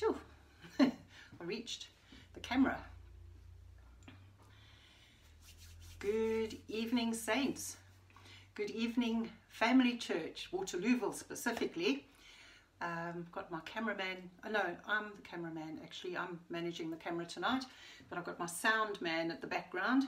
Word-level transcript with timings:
Shoo. 0.00 0.16
I 0.80 0.90
reached 1.44 1.88
the 2.32 2.40
camera. 2.40 2.78
Good 5.98 6.56
evening, 6.68 7.12
Saints. 7.12 7.76
Good 8.54 8.70
evening, 8.70 9.28
Family 9.50 9.98
Church, 9.98 10.48
Waterlooville 10.54 11.14
specifically. 11.14 12.06
Um, 12.80 13.26
got 13.30 13.50
my 13.50 13.60
cameraman, 13.66 14.30
oh 14.46 14.50
no, 14.50 14.62
I'm 14.88 15.10
the 15.16 15.28
cameraman 15.28 15.80
actually, 15.82 16.16
I'm 16.16 16.40
managing 16.48 16.90
the 16.90 16.96
camera 16.96 17.26
tonight, 17.26 17.64
but 18.08 18.16
I've 18.16 18.24
got 18.24 18.38
my 18.38 18.46
sound 18.46 19.02
man 19.02 19.30
at 19.30 19.42
the 19.42 19.46
background 19.46 20.04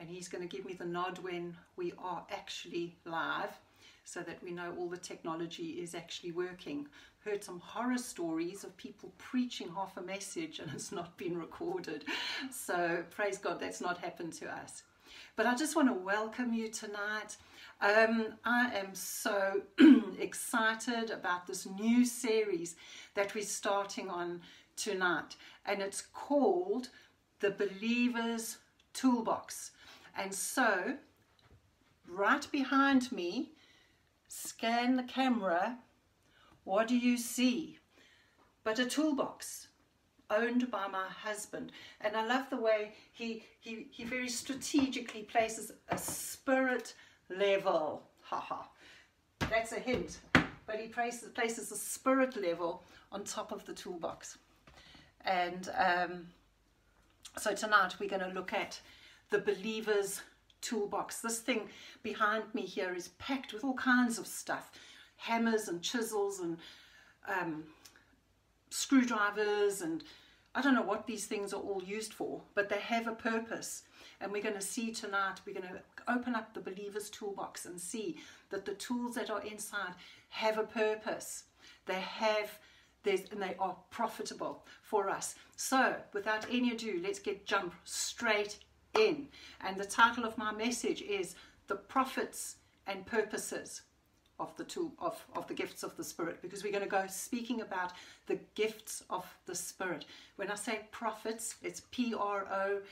and 0.00 0.08
he's 0.08 0.26
going 0.26 0.42
to 0.42 0.56
give 0.56 0.66
me 0.66 0.72
the 0.72 0.86
nod 0.86 1.20
when 1.20 1.56
we 1.76 1.92
are 2.02 2.26
actually 2.32 2.96
live 3.04 3.56
so 4.06 4.22
that 4.22 4.42
we 4.42 4.50
know 4.50 4.74
all 4.76 4.88
the 4.88 4.96
technology 4.96 5.80
is 5.80 5.94
actually 5.94 6.32
working. 6.32 6.88
Heard 7.26 7.42
some 7.42 7.58
horror 7.58 7.98
stories 7.98 8.62
of 8.62 8.76
people 8.76 9.12
preaching 9.18 9.68
half 9.74 9.96
a 9.96 10.00
message 10.00 10.60
and 10.60 10.70
it's 10.74 10.92
not 10.92 11.16
been 11.16 11.36
recorded. 11.36 12.04
So 12.52 13.02
praise 13.10 13.36
God 13.36 13.58
that's 13.58 13.80
not 13.80 13.98
happened 13.98 14.32
to 14.34 14.46
us. 14.46 14.84
But 15.34 15.46
I 15.46 15.56
just 15.56 15.74
want 15.74 15.88
to 15.88 15.94
welcome 15.94 16.52
you 16.52 16.68
tonight. 16.68 17.36
Um, 17.80 18.34
I 18.44 18.70
am 18.76 18.94
so 18.94 19.62
excited 20.20 21.10
about 21.10 21.48
this 21.48 21.66
new 21.66 22.04
series 22.04 22.76
that 23.14 23.34
we're 23.34 23.42
starting 23.42 24.08
on 24.08 24.40
tonight, 24.76 25.34
and 25.64 25.82
it's 25.82 26.02
called 26.02 26.90
The 27.40 27.50
Believer's 27.50 28.58
Toolbox. 28.94 29.72
And 30.16 30.32
so, 30.32 30.94
right 32.08 32.46
behind 32.52 33.10
me, 33.10 33.50
scan 34.28 34.94
the 34.94 35.02
camera. 35.02 35.78
What 36.66 36.88
do 36.88 36.98
you 36.98 37.16
see? 37.16 37.78
But 38.64 38.80
a 38.80 38.86
toolbox 38.86 39.68
owned 40.28 40.68
by 40.68 40.88
my 40.88 41.06
husband. 41.08 41.70
And 42.00 42.16
I 42.16 42.26
love 42.26 42.50
the 42.50 42.56
way 42.56 42.90
he, 43.12 43.44
he, 43.60 43.86
he 43.92 44.02
very 44.02 44.28
strategically 44.28 45.22
places 45.22 45.70
a 45.90 45.96
spirit 45.96 46.94
level. 47.30 48.02
Haha. 48.20 48.64
That's 49.48 49.70
a 49.70 49.78
hint. 49.78 50.18
But 50.32 50.80
he 50.80 50.88
places, 50.88 51.28
places 51.28 51.70
a 51.70 51.76
spirit 51.76 52.36
level 52.36 52.82
on 53.12 53.22
top 53.22 53.52
of 53.52 53.64
the 53.64 53.72
toolbox. 53.72 54.36
And 55.24 55.70
um, 55.78 56.26
so 57.38 57.54
tonight 57.54 57.94
we're 58.00 58.10
going 58.10 58.28
to 58.28 58.34
look 58.34 58.52
at 58.52 58.80
the 59.30 59.38
believer's 59.38 60.20
toolbox. 60.62 61.20
This 61.20 61.38
thing 61.38 61.68
behind 62.02 62.42
me 62.54 62.62
here 62.62 62.92
is 62.92 63.10
packed 63.20 63.52
with 63.52 63.62
all 63.62 63.74
kinds 63.74 64.18
of 64.18 64.26
stuff. 64.26 64.72
Hammers 65.16 65.68
and 65.68 65.82
chisels 65.82 66.40
and 66.40 66.58
um, 67.28 67.64
screwdrivers 68.70 69.80
and 69.80 70.04
I 70.54 70.62
don't 70.62 70.74
know 70.74 70.82
what 70.82 71.06
these 71.06 71.26
things 71.26 71.52
are 71.52 71.60
all 71.60 71.82
used 71.82 72.14
for, 72.14 72.40
but 72.54 72.70
they 72.70 72.78
have 72.78 73.06
a 73.06 73.12
purpose. 73.12 73.82
And 74.22 74.32
we're 74.32 74.42
going 74.42 74.54
to 74.54 74.62
see 74.62 74.90
tonight, 74.90 75.42
we're 75.46 75.52
going 75.52 75.68
to 75.68 75.82
open 76.10 76.34
up 76.34 76.54
the 76.54 76.60
believer's 76.60 77.10
toolbox 77.10 77.66
and 77.66 77.78
see 77.78 78.16
that 78.48 78.64
the 78.64 78.72
tools 78.72 79.16
that 79.16 79.28
are 79.28 79.42
inside 79.42 79.92
have 80.30 80.56
a 80.56 80.62
purpose. 80.62 81.44
They 81.84 82.00
have 82.00 82.58
and 83.06 83.40
they 83.40 83.54
are 83.60 83.76
profitable 83.90 84.64
for 84.82 85.08
us. 85.08 85.36
So, 85.54 85.94
without 86.12 86.44
any 86.50 86.72
ado, 86.72 87.00
let's 87.02 87.20
get 87.20 87.46
jump 87.46 87.72
straight 87.84 88.58
in. 88.98 89.28
And 89.60 89.76
the 89.76 89.84
title 89.84 90.24
of 90.24 90.36
my 90.36 90.52
message 90.52 91.02
is 91.02 91.36
The 91.68 91.76
Profits 91.76 92.56
and 92.86 93.06
Purposes 93.06 93.82
of 94.38 94.54
the 94.56 94.64
tool 94.64 94.92
of, 94.98 95.24
of 95.34 95.46
the 95.48 95.54
gifts 95.54 95.82
of 95.82 95.96
the 95.96 96.04
spirit 96.04 96.42
because 96.42 96.62
we're 96.62 96.72
going 96.72 96.84
to 96.84 96.88
go 96.88 97.06
speaking 97.08 97.60
about 97.62 97.92
the 98.26 98.38
gifts 98.54 99.02
of 99.08 99.24
the 99.46 99.54
spirit. 99.54 100.04
When 100.36 100.50
i 100.50 100.54
say 100.54 100.80
profits 100.90 101.56
it's 101.62 101.82
p-r-o-f-i-t 101.90 102.82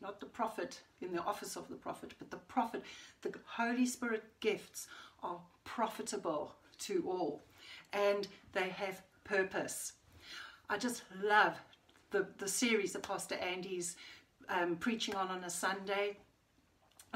not 0.00 0.20
the 0.20 0.26
prophet 0.26 0.80
in 1.00 1.12
the 1.12 1.22
office 1.22 1.56
of 1.56 1.68
the 1.68 1.74
prophet 1.74 2.14
but 2.18 2.30
the 2.30 2.36
profit. 2.36 2.82
The 3.22 3.32
holy 3.44 3.86
spirit 3.86 4.24
gifts 4.40 4.86
are 5.22 5.40
profitable 5.64 6.54
to 6.80 7.04
all 7.06 7.42
and 7.92 8.26
they 8.52 8.68
have 8.70 9.02
purpose. 9.24 9.92
I 10.68 10.78
just 10.78 11.02
love 11.22 11.56
the, 12.10 12.26
the 12.38 12.48
series 12.48 12.92
that 12.92 13.02
pastor 13.02 13.36
andy's 13.36 13.96
um, 14.48 14.76
preaching 14.76 15.14
on 15.14 15.28
on 15.28 15.44
a 15.44 15.50
sunday 15.50 16.16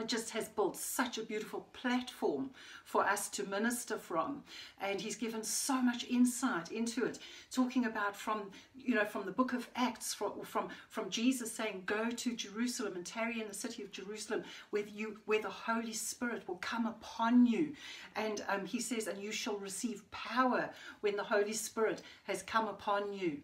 just 0.05 0.31
has 0.31 0.49
built 0.49 0.77
such 0.77 1.17
a 1.17 1.23
beautiful 1.23 1.67
platform 1.73 2.51
for 2.84 3.05
us 3.05 3.29
to 3.31 3.45
minister 3.45 3.97
from. 3.97 4.43
And 4.81 5.01
he's 5.01 5.17
given 5.17 5.43
so 5.43 5.81
much 5.81 6.05
insight 6.05 6.71
into 6.71 7.05
it. 7.05 7.19
Talking 7.51 7.87
about 7.87 8.15
from 8.15 8.51
you 8.77 8.95
know 8.95 9.05
from 9.05 9.25
the 9.25 9.33
book 9.33 9.53
of 9.53 9.69
acts 9.75 10.12
from 10.15 10.43
from, 10.43 10.69
from 10.89 11.11
jesus 11.11 11.51
saying 11.51 11.83
go 11.87 12.11
to 12.11 12.37
jerusalem 12.37 12.95
and 12.95 13.05
tarry 13.07 13.41
in 13.41 13.49
the 13.49 13.55
city 13.55 13.83
of 13.83 13.91
jerusalem 13.91 14.45
where 14.71 14.84
you 14.84 15.19
where 15.25 15.41
the 15.41 15.49
holy 15.49 15.93
spirit 15.93 16.47
will 16.47 16.57
come 16.57 16.87
upon 16.87 17.47
you. 17.47 17.73
And 18.15 18.45
um, 18.49 18.67
he 18.67 18.81
says 18.81 19.07
and 19.07 19.23
you 19.23 19.33
shall 19.33 19.57
receive 19.57 20.09
power 20.11 20.71
when 21.01 21.17
the 21.17 21.25
holy 21.25 21.53
spirit 21.53 22.03
has 22.25 22.43
come 22.43 22.69
upon 22.69 23.13
you. 23.13 23.39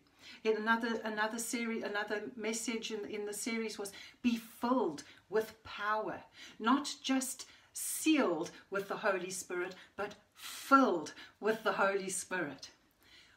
In 0.44 0.56
another 0.56 1.00
another 1.04 1.38
series 1.38 1.82
another 1.82 2.22
message 2.36 2.90
in, 2.92 3.04
in 3.06 3.26
the 3.26 3.34
series 3.34 3.78
was 3.78 3.92
be 4.22 4.36
filled 4.36 5.02
with 5.32 5.62
power 5.64 6.20
not 6.58 6.94
just 7.02 7.46
sealed 7.72 8.50
with 8.70 8.88
the 8.88 8.96
holy 8.96 9.30
spirit 9.30 9.74
but 9.96 10.14
filled 10.34 11.12
with 11.40 11.62
the 11.64 11.72
holy 11.72 12.08
spirit. 12.08 12.70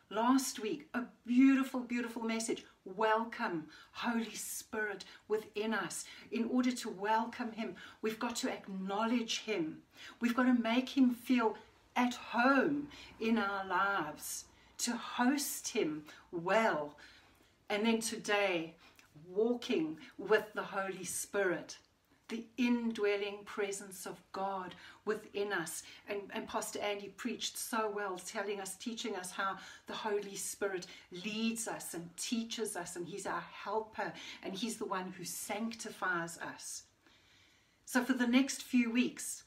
Last 0.09 0.59
week 0.59 0.87
a 0.93 1.03
beautiful 1.25 1.79
beautiful 1.79 2.21
message. 2.21 2.65
Welcome 2.83 3.67
holy 3.91 4.35
spirit 4.35 5.05
within 5.27 5.73
us. 5.73 6.05
In 6.31 6.49
order 6.51 6.71
to 6.71 6.89
welcome 6.89 7.51
him 7.53 7.75
we've 8.01 8.19
got 8.19 8.35
to 8.37 8.51
acknowledge 8.51 9.39
him. 9.39 9.77
We've 10.19 10.35
got 10.35 10.43
to 10.43 10.53
make 10.53 10.89
him 10.89 11.15
feel 11.15 11.57
at 11.95 12.13
home 12.13 12.89
in 13.19 13.37
our 13.37 13.65
lives 13.65 14.45
to 14.79 14.91
host 14.95 15.69
him 15.69 16.03
well. 16.31 16.95
And 17.69 17.85
then 17.85 17.99
today, 17.99 18.75
walking 19.29 19.97
with 20.17 20.43
the 20.53 20.61
Holy 20.61 21.05
Spirit, 21.05 21.77
the 22.29 22.45
indwelling 22.57 23.39
presence 23.45 24.05
of 24.05 24.21
God 24.31 24.73
within 25.05 25.53
us. 25.53 25.83
And, 26.07 26.21
and 26.33 26.47
Pastor 26.47 26.79
Andy 26.79 27.09
preached 27.09 27.57
so 27.57 27.91
well, 27.93 28.19
telling 28.25 28.59
us, 28.59 28.75
teaching 28.75 29.15
us 29.15 29.31
how 29.31 29.57
the 29.87 29.93
Holy 29.93 30.35
Spirit 30.35 30.87
leads 31.23 31.67
us 31.67 31.93
and 31.93 32.09
teaches 32.17 32.75
us, 32.75 32.95
and 32.95 33.07
He's 33.07 33.27
our 33.27 33.43
helper, 33.63 34.11
and 34.43 34.53
He's 34.53 34.77
the 34.77 34.85
one 34.85 35.13
who 35.17 35.23
sanctifies 35.23 36.39
us. 36.39 36.83
So, 37.85 38.03
for 38.03 38.13
the 38.13 38.27
next 38.27 38.63
few 38.63 38.91
weeks, 38.91 39.43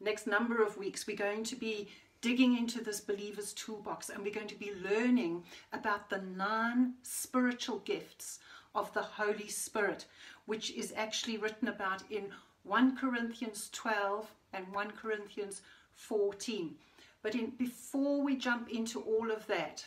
next 0.00 0.26
number 0.26 0.62
of 0.62 0.78
weeks, 0.78 1.06
we're 1.06 1.16
going 1.16 1.44
to 1.44 1.56
be 1.56 1.88
digging 2.22 2.56
into 2.56 2.82
this 2.82 3.00
believer's 3.00 3.52
toolbox 3.52 4.08
and 4.08 4.22
we're 4.22 4.32
going 4.32 4.46
to 4.46 4.58
be 4.58 4.72
learning 4.88 5.42
about 5.72 6.08
the 6.08 6.22
nine 6.36 6.94
spiritual 7.02 7.80
gifts 7.80 8.38
of 8.74 8.92
the 8.94 9.02
Holy 9.02 9.48
Spirit, 9.48 10.06
which 10.46 10.70
is 10.72 10.92
actually 10.96 11.36
written 11.36 11.68
about 11.68 12.02
in 12.10 12.30
1 12.64 12.96
Corinthians 12.96 13.68
12 13.72 14.30
and 14.52 14.66
1 14.72 14.90
Corinthians 14.92 15.62
14. 15.94 16.74
But 17.22 17.34
in, 17.34 17.50
before 17.58 18.22
we 18.22 18.36
jump 18.36 18.70
into 18.70 19.00
all 19.00 19.30
of 19.30 19.46
that, 19.46 19.84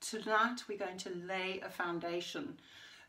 tonight 0.00 0.62
we're 0.68 0.78
going 0.78 0.98
to 0.98 1.10
lay 1.26 1.60
a 1.64 1.70
foundation 1.70 2.56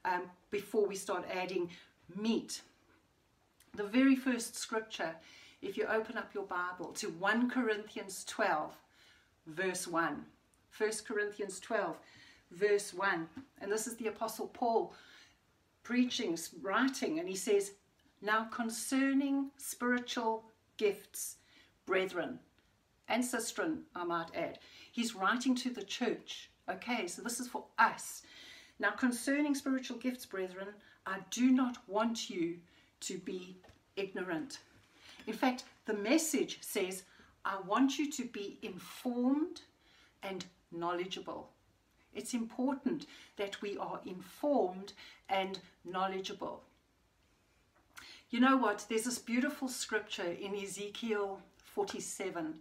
um, 0.06 0.24
before 0.50 0.88
we 0.88 0.96
start 0.96 1.26
adding 1.34 1.70
meat. 2.16 2.62
The 3.76 3.84
very 3.84 4.16
first 4.16 4.56
scripture 4.56 5.14
if 5.62 5.78
you 5.78 5.86
open 5.86 6.18
up 6.18 6.34
your 6.34 6.44
Bible 6.44 6.92
to 6.94 7.10
1 7.10 7.50
Corinthians 7.50 8.24
12, 8.26 8.74
verse 9.48 9.88
1. 9.88 10.26
1 10.78 10.92
Corinthians 11.08 11.60
12, 11.60 11.96
verse 12.52 12.94
1. 12.94 13.28
And 13.62 13.72
this 13.72 13.88
is 13.88 13.96
the 13.96 14.08
Apostle 14.08 14.48
Paul 14.54 14.94
preaching, 15.88 16.38
writing, 16.62 17.18
and 17.18 17.30
he 17.30 17.36
says, 17.36 17.72
Now 18.22 18.44
concerning 18.52 19.52
spiritual 19.56 20.44
gifts, 20.76 21.38
brethren, 21.86 22.40
and 23.08 23.24
sistren, 23.24 23.84
I 23.96 24.04
might 24.04 24.36
add, 24.36 24.60
he's 24.92 25.16
writing 25.16 25.56
to 25.56 25.70
the 25.70 25.84
church. 25.84 26.50
Okay, 26.70 27.08
so 27.08 27.22
this 27.22 27.40
is 27.40 27.48
for 27.48 27.64
us. 27.80 28.24
Now, 28.80 28.92
concerning 28.92 29.56
spiritual 29.56 29.98
gifts, 29.98 30.26
brethren, 30.26 30.68
I 31.06 31.20
do 31.32 31.52
not 31.52 31.78
want 31.88 32.30
you 32.30 32.58
to 33.00 33.18
be 33.20 33.56
ignorant. 33.96 34.60
In 35.26 35.34
fact, 35.34 35.64
the 35.86 35.94
message 35.94 36.58
says, 36.60 37.04
I 37.46 37.62
want 37.66 37.98
you 37.98 38.12
to 38.12 38.26
be 38.26 38.60
informed 38.62 39.62
and 40.22 40.46
knowledgeable. 40.74 41.50
It's 42.18 42.34
important 42.34 43.06
that 43.38 43.62
we 43.62 43.78
are 43.78 44.02
informed 44.06 44.94
and 45.30 45.60
knowledgeable. 45.86 46.64
You 48.30 48.40
know 48.42 48.58
what? 48.58 48.86
There's 48.90 49.06
this 49.06 49.20
beautiful 49.20 49.70
scripture 49.70 50.32
in 50.32 50.56
Ezekiel 50.56 51.40
47 51.74 52.56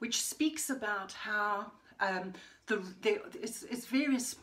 which 0.00 0.22
speaks 0.22 0.70
about 0.70 1.12
how 1.12 1.72
Um, 2.00 2.32
the, 2.66 2.82
there, 3.02 3.18
it's, 3.34 3.62
it's 3.64 3.86
various 3.86 4.36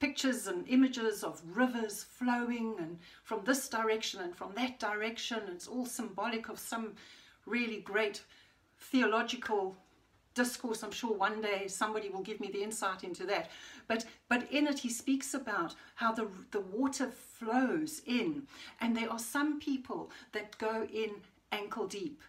pictures 0.00 0.46
and 0.46 0.66
images 0.68 1.22
of 1.22 1.40
rivers 1.54 2.04
flowing 2.04 2.74
and 2.78 2.98
from 3.24 3.42
this 3.44 3.68
direction 3.68 4.20
and 4.20 4.34
from 4.34 4.52
that 4.54 4.78
direction. 4.78 5.40
It's 5.48 5.68
all 5.68 5.86
symbolic 5.86 6.48
of 6.48 6.58
some 6.58 6.94
really 7.46 7.80
great 7.80 8.22
theological 8.78 9.76
discourse. 10.34 10.82
I'm 10.82 10.90
sure 10.90 11.12
one 11.12 11.40
day 11.40 11.68
somebody 11.68 12.08
will 12.08 12.22
give 12.22 12.40
me 12.40 12.50
the 12.52 12.62
insight 12.62 13.04
into 13.04 13.24
that. 13.26 13.50
But 13.86 14.04
but 14.28 14.50
in 14.50 14.66
it 14.66 14.78
he 14.78 14.88
speaks 14.88 15.34
about 15.34 15.74
how 15.94 16.12
the 16.12 16.28
the 16.50 16.60
water 16.60 17.10
flows 17.10 18.02
in, 18.06 18.46
and 18.80 18.96
there 18.96 19.10
are 19.10 19.18
some 19.18 19.60
people 19.60 20.10
that 20.32 20.58
go 20.58 20.86
in 20.92 21.10
ankle 21.50 21.86
deep. 21.86 22.20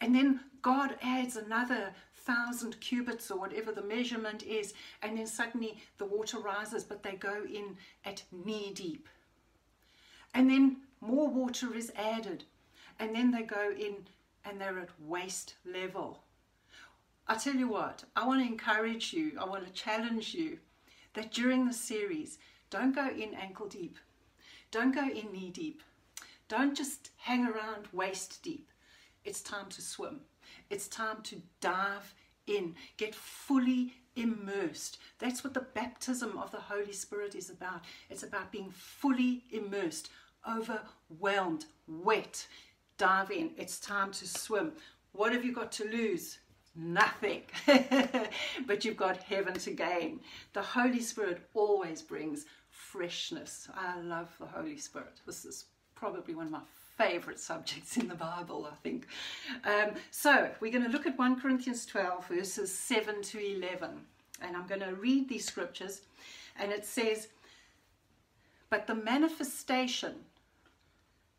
And 0.00 0.14
then 0.14 0.40
God 0.62 0.96
adds 1.02 1.36
another 1.36 1.92
thousand 2.14 2.80
cubits 2.80 3.30
or 3.30 3.38
whatever 3.38 3.72
the 3.72 3.82
measurement 3.82 4.42
is, 4.42 4.74
and 5.02 5.16
then 5.16 5.26
suddenly 5.26 5.78
the 5.98 6.04
water 6.04 6.38
rises, 6.38 6.82
but 6.82 7.02
they 7.02 7.12
go 7.12 7.44
in 7.44 7.76
at 8.04 8.22
knee 8.32 8.72
deep. 8.74 9.08
And 10.34 10.50
then 10.50 10.78
more 11.00 11.28
water 11.28 11.74
is 11.74 11.92
added, 11.96 12.44
and 12.98 13.14
then 13.14 13.30
they 13.30 13.42
go 13.42 13.70
in 13.70 13.96
and 14.44 14.60
they're 14.60 14.78
at 14.78 14.90
waist 15.00 15.54
level. 15.64 16.22
I 17.28 17.34
tell 17.34 17.56
you 17.56 17.68
what, 17.68 18.04
I 18.14 18.24
want 18.24 18.40
to 18.40 18.46
encourage 18.46 19.12
you, 19.12 19.32
I 19.40 19.44
want 19.44 19.66
to 19.66 19.72
challenge 19.72 20.32
you 20.32 20.58
that 21.14 21.32
during 21.32 21.66
the 21.66 21.72
series, 21.72 22.38
don't 22.70 22.94
go 22.94 23.08
in 23.08 23.34
ankle 23.34 23.66
deep, 23.66 23.98
don't 24.70 24.94
go 24.94 25.02
in 25.02 25.32
knee 25.32 25.50
deep, 25.50 25.82
don't 26.48 26.76
just 26.76 27.10
hang 27.16 27.44
around 27.44 27.88
waist 27.92 28.40
deep. 28.44 28.70
It's 29.24 29.42
time 29.42 29.68
to 29.70 29.82
swim. 29.82 30.20
It's 30.70 30.86
time 30.86 31.20
to 31.24 31.42
dive 31.60 32.14
in, 32.46 32.76
get 32.96 33.12
fully 33.12 33.94
immersed. 34.14 34.98
That's 35.18 35.42
what 35.42 35.54
the 35.54 35.66
baptism 35.74 36.38
of 36.38 36.52
the 36.52 36.60
Holy 36.60 36.92
Spirit 36.92 37.34
is 37.34 37.50
about. 37.50 37.80
It's 38.08 38.22
about 38.22 38.52
being 38.52 38.70
fully 38.70 39.42
immersed, 39.50 40.10
overwhelmed, 40.48 41.66
wet. 41.88 42.46
Dive 42.98 43.32
in. 43.32 43.50
It's 43.56 43.80
time 43.80 44.12
to 44.12 44.26
swim. 44.28 44.72
What 45.12 45.32
have 45.32 45.44
you 45.44 45.52
got 45.52 45.72
to 45.72 45.84
lose? 45.84 46.38
Nothing. 46.76 47.42
but 48.66 48.84
you've 48.84 48.96
got 48.96 49.22
heaven 49.22 49.54
to 49.54 49.70
gain. 49.70 50.20
The 50.52 50.62
Holy 50.62 51.00
Spirit 51.00 51.48
always 51.54 52.02
brings 52.02 52.46
freshness. 52.70 53.68
I 53.74 54.00
love 54.00 54.34
the 54.38 54.46
Holy 54.46 54.76
Spirit. 54.76 55.20
This 55.26 55.44
is 55.44 55.66
probably 55.94 56.34
one 56.34 56.46
of 56.46 56.52
my 56.52 56.60
favorite 56.96 57.38
subjects 57.38 57.96
in 57.96 58.08
the 58.08 58.14
Bible, 58.14 58.68
I 58.70 58.74
think. 58.76 59.06
Um, 59.64 59.94
so 60.10 60.50
we're 60.60 60.72
going 60.72 60.84
to 60.84 60.90
look 60.90 61.06
at 61.06 61.18
1 61.18 61.40
Corinthians 61.40 61.86
12, 61.86 62.26
verses 62.28 62.76
7 62.76 63.22
to 63.22 63.56
11. 63.56 63.90
And 64.42 64.56
I'm 64.56 64.66
going 64.66 64.80
to 64.80 64.94
read 64.94 65.28
these 65.28 65.46
scriptures. 65.46 66.02
And 66.58 66.72
it 66.72 66.84
says, 66.84 67.28
But 68.70 68.86
the 68.86 68.94
manifestation, 68.94 70.14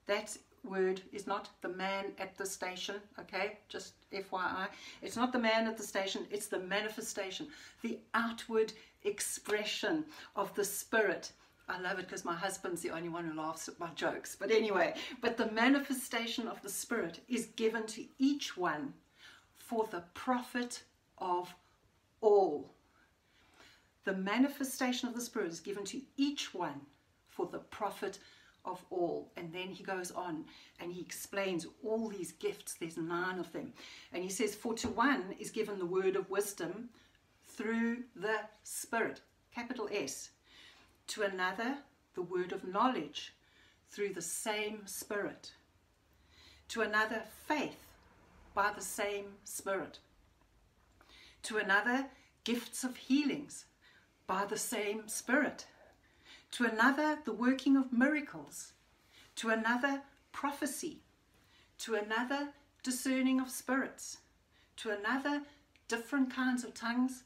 that's 0.05 0.39
word 0.63 1.01
is 1.11 1.27
not 1.27 1.49
the 1.61 1.69
man 1.69 2.13
at 2.19 2.37
the 2.37 2.45
station, 2.45 2.95
okay? 3.19 3.59
Just 3.69 3.93
FYI. 4.11 4.67
It's 5.01 5.15
not 5.15 5.31
the 5.31 5.39
man 5.39 5.67
at 5.67 5.77
the 5.77 5.83
station, 5.83 6.25
it's 6.31 6.47
the 6.47 6.59
manifestation, 6.59 7.47
the 7.81 7.99
outward 8.13 8.73
expression 9.03 10.05
of 10.35 10.53
the 10.55 10.63
Spirit. 10.63 11.31
I 11.69 11.79
love 11.79 11.99
it 11.99 12.07
because 12.07 12.23
my 12.23 12.35
husband's 12.35 12.81
the 12.81 12.91
only 12.91 13.09
one 13.09 13.25
who 13.25 13.37
laughs 13.37 13.67
at 13.67 13.79
my 13.79 13.89
jokes. 13.95 14.35
But 14.35 14.51
anyway, 14.51 14.93
but 15.21 15.35
the 15.35 15.51
manifestation 15.51 16.47
of 16.47 16.61
the 16.61 16.69
Spirit 16.69 17.19
is 17.27 17.47
given 17.57 17.85
to 17.87 18.05
each 18.19 18.55
one 18.55 18.93
for 19.57 19.87
the 19.91 20.03
profit 20.13 20.83
of 21.17 21.53
all. 22.21 22.73
The 24.05 24.13
manifestation 24.13 25.09
of 25.09 25.15
the 25.15 25.21
Spirit 25.21 25.51
is 25.51 25.59
given 25.59 25.83
to 25.85 26.01
each 26.15 26.53
one 26.53 26.79
for 27.27 27.47
the 27.47 27.59
profit 27.59 28.19
of 28.67 28.83
all. 28.89 29.31
And 29.37 29.51
then 29.51 29.69
he 29.69 29.83
goes 29.83 30.11
on 30.11 30.45
and 30.79 30.91
he 30.91 31.01
explains 31.01 31.65
all 31.83 32.09
these 32.09 32.33
gifts. 32.33 32.75
There's 32.75 32.97
nine 32.97 33.39
of 33.39 33.51
them. 33.53 33.73
And 34.13 34.23
he 34.23 34.29
says, 34.29 34.53
For 34.53 34.73
to 34.75 34.89
one 34.89 35.35
is 35.39 35.49
given 35.49 35.79
the 35.79 35.85
word 35.85 36.15
of 36.15 36.29
wisdom 36.29 36.89
through 37.45 38.03
the 38.15 38.39
Spirit, 38.63 39.21
capital 39.53 39.89
S. 39.91 40.29
To 41.07 41.23
another, 41.23 41.77
the 42.13 42.21
word 42.21 42.51
of 42.51 42.67
knowledge 42.67 43.33
through 43.89 44.13
the 44.13 44.21
same 44.21 44.85
Spirit. 44.85 45.53
To 46.69 46.81
another, 46.81 47.23
faith 47.47 47.85
by 48.53 48.71
the 48.75 48.81
same 48.81 49.25
Spirit. 49.45 49.99
To 51.43 51.57
another, 51.57 52.07
gifts 52.43 52.83
of 52.83 52.97
healings 52.97 53.65
by 54.27 54.45
the 54.45 54.57
same 54.57 55.07
Spirit 55.07 55.65
to 56.51 56.65
another 56.65 57.19
the 57.23 57.33
working 57.33 57.75
of 57.75 57.91
miracles, 57.93 58.73
to 59.35 59.49
another 59.49 60.01
prophecy, 60.31 60.99
to 61.79 61.95
another 61.95 62.49
discerning 62.83 63.39
of 63.39 63.49
spirits, 63.49 64.17
to 64.77 64.91
another 64.91 65.41
different 65.87 66.33
kinds 66.33 66.63
of 66.63 66.73
tongues, 66.73 67.23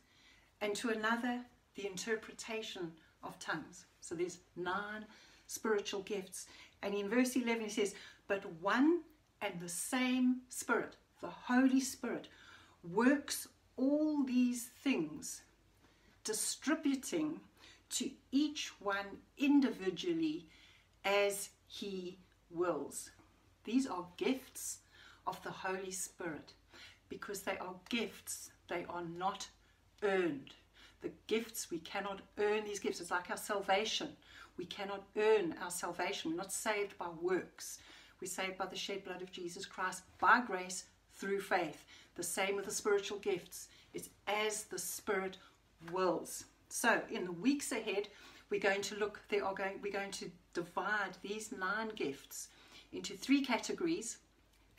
and 0.59 0.75
to 0.75 0.89
another 0.89 1.41
the 1.75 1.87
interpretation 1.87 2.91
of 3.23 3.37
tongues. 3.39 3.85
So 4.01 4.15
there's 4.15 4.39
nine 4.55 5.05
spiritual 5.47 6.01
gifts. 6.01 6.47
And 6.81 6.93
in 6.93 7.09
verse 7.09 7.35
11 7.35 7.63
he 7.63 7.69
says, 7.69 7.95
But 8.27 8.45
one 8.61 9.01
and 9.41 9.59
the 9.59 9.69
same 9.69 10.41
Spirit, 10.49 10.95
the 11.21 11.29
Holy 11.29 11.79
Spirit, 11.79 12.27
works 12.83 13.47
all 13.77 14.23
these 14.23 14.69
things, 14.83 15.41
distributing 16.23 17.39
to 17.91 18.09
each 18.31 18.71
one 18.79 19.05
individually 19.37 20.47
as 21.03 21.49
he 21.67 22.17
wills. 22.49 23.11
These 23.63 23.87
are 23.87 24.05
gifts 24.17 24.79
of 25.27 25.41
the 25.43 25.51
Holy 25.51 25.91
Spirit 25.91 26.53
because 27.09 27.41
they 27.41 27.57
are 27.57 27.75
gifts, 27.89 28.51
they 28.69 28.85
are 28.89 29.03
not 29.17 29.47
earned. 30.03 30.53
The 31.01 31.11
gifts, 31.27 31.69
we 31.69 31.79
cannot 31.79 32.21
earn 32.37 32.63
these 32.63 32.79
gifts. 32.79 33.01
It's 33.01 33.11
like 33.11 33.29
our 33.29 33.37
salvation. 33.37 34.09
We 34.57 34.65
cannot 34.65 35.03
earn 35.17 35.55
our 35.61 35.71
salvation. 35.71 36.31
We're 36.31 36.37
not 36.37 36.51
saved 36.51 36.97
by 36.97 37.07
works. 37.21 37.79
We're 38.21 38.27
saved 38.27 38.57
by 38.57 38.67
the 38.67 38.75
shed 38.75 39.03
blood 39.03 39.21
of 39.21 39.31
Jesus 39.31 39.65
Christ 39.65 40.03
by 40.19 40.41
grace 40.45 40.85
through 41.15 41.41
faith. 41.41 41.85
The 42.15 42.23
same 42.23 42.55
with 42.55 42.65
the 42.65 42.71
spiritual 42.71 43.17
gifts. 43.17 43.67
It's 43.93 44.09
as 44.27 44.65
the 44.65 44.77
Spirit 44.77 45.37
wills. 45.91 46.45
So 46.71 47.01
in 47.11 47.25
the 47.25 47.33
weeks 47.33 47.73
ahead, 47.73 48.07
we're 48.49 48.61
going 48.61 48.81
to 48.83 48.95
look, 48.95 49.19
they 49.29 49.41
are 49.41 49.53
going, 49.53 49.79
we're 49.81 49.91
going 49.91 50.11
to 50.11 50.31
divide 50.53 51.17
these 51.21 51.51
nine 51.51 51.89
gifts 51.95 52.47
into 52.93 53.13
three 53.13 53.43
categories 53.43 54.17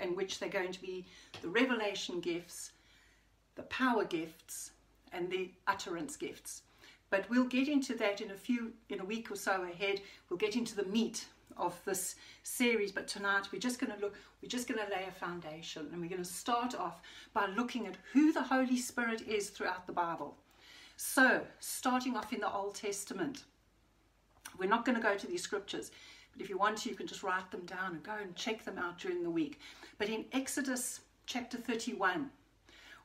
in 0.00 0.16
which 0.16 0.38
they're 0.38 0.48
going 0.48 0.72
to 0.72 0.80
be 0.80 1.04
the 1.42 1.48
revelation 1.48 2.20
gifts, 2.20 2.72
the 3.56 3.62
power 3.64 4.04
gifts, 4.04 4.70
and 5.12 5.30
the 5.30 5.50
utterance 5.66 6.16
gifts. 6.16 6.62
But 7.10 7.28
we'll 7.28 7.44
get 7.44 7.68
into 7.68 7.94
that 7.96 8.22
in 8.22 8.30
a 8.30 8.36
few, 8.36 8.72
in 8.88 9.00
a 9.00 9.04
week 9.04 9.30
or 9.30 9.36
so 9.36 9.62
ahead. 9.62 10.00
We'll 10.30 10.38
get 10.38 10.56
into 10.56 10.74
the 10.74 10.86
meat 10.86 11.26
of 11.58 11.78
this 11.84 12.14
series. 12.42 12.90
But 12.90 13.06
tonight 13.06 13.48
we're 13.52 13.58
just 13.58 13.78
going 13.78 13.92
to 13.92 14.00
look, 14.00 14.14
we're 14.40 14.48
just 14.48 14.66
going 14.66 14.80
to 14.82 14.90
lay 14.90 15.04
a 15.06 15.12
foundation 15.12 15.88
and 15.92 16.00
we're 16.00 16.08
going 16.08 16.24
to 16.24 16.28
start 16.28 16.74
off 16.74 17.02
by 17.34 17.48
looking 17.48 17.86
at 17.86 17.98
who 18.14 18.32
the 18.32 18.42
Holy 18.42 18.78
Spirit 18.78 19.20
is 19.28 19.50
throughout 19.50 19.86
the 19.86 19.92
Bible. 19.92 20.38
So, 20.96 21.42
starting 21.60 22.16
off 22.16 22.32
in 22.32 22.40
the 22.40 22.52
Old 22.52 22.74
Testament, 22.74 23.44
we're 24.58 24.68
not 24.68 24.84
going 24.84 24.96
to 24.96 25.02
go 25.02 25.16
to 25.16 25.26
these 25.26 25.42
scriptures, 25.42 25.90
but 26.32 26.42
if 26.42 26.48
you 26.48 26.58
want 26.58 26.78
to, 26.78 26.88
you 26.88 26.94
can 26.94 27.06
just 27.06 27.22
write 27.22 27.50
them 27.50 27.66
down 27.66 27.92
and 27.92 28.02
go 28.02 28.14
and 28.20 28.34
check 28.36 28.64
them 28.64 28.78
out 28.78 28.98
during 28.98 29.22
the 29.22 29.30
week. 29.30 29.60
But 29.98 30.08
in 30.08 30.24
Exodus 30.32 31.00
chapter 31.26 31.58
31, 31.58 32.30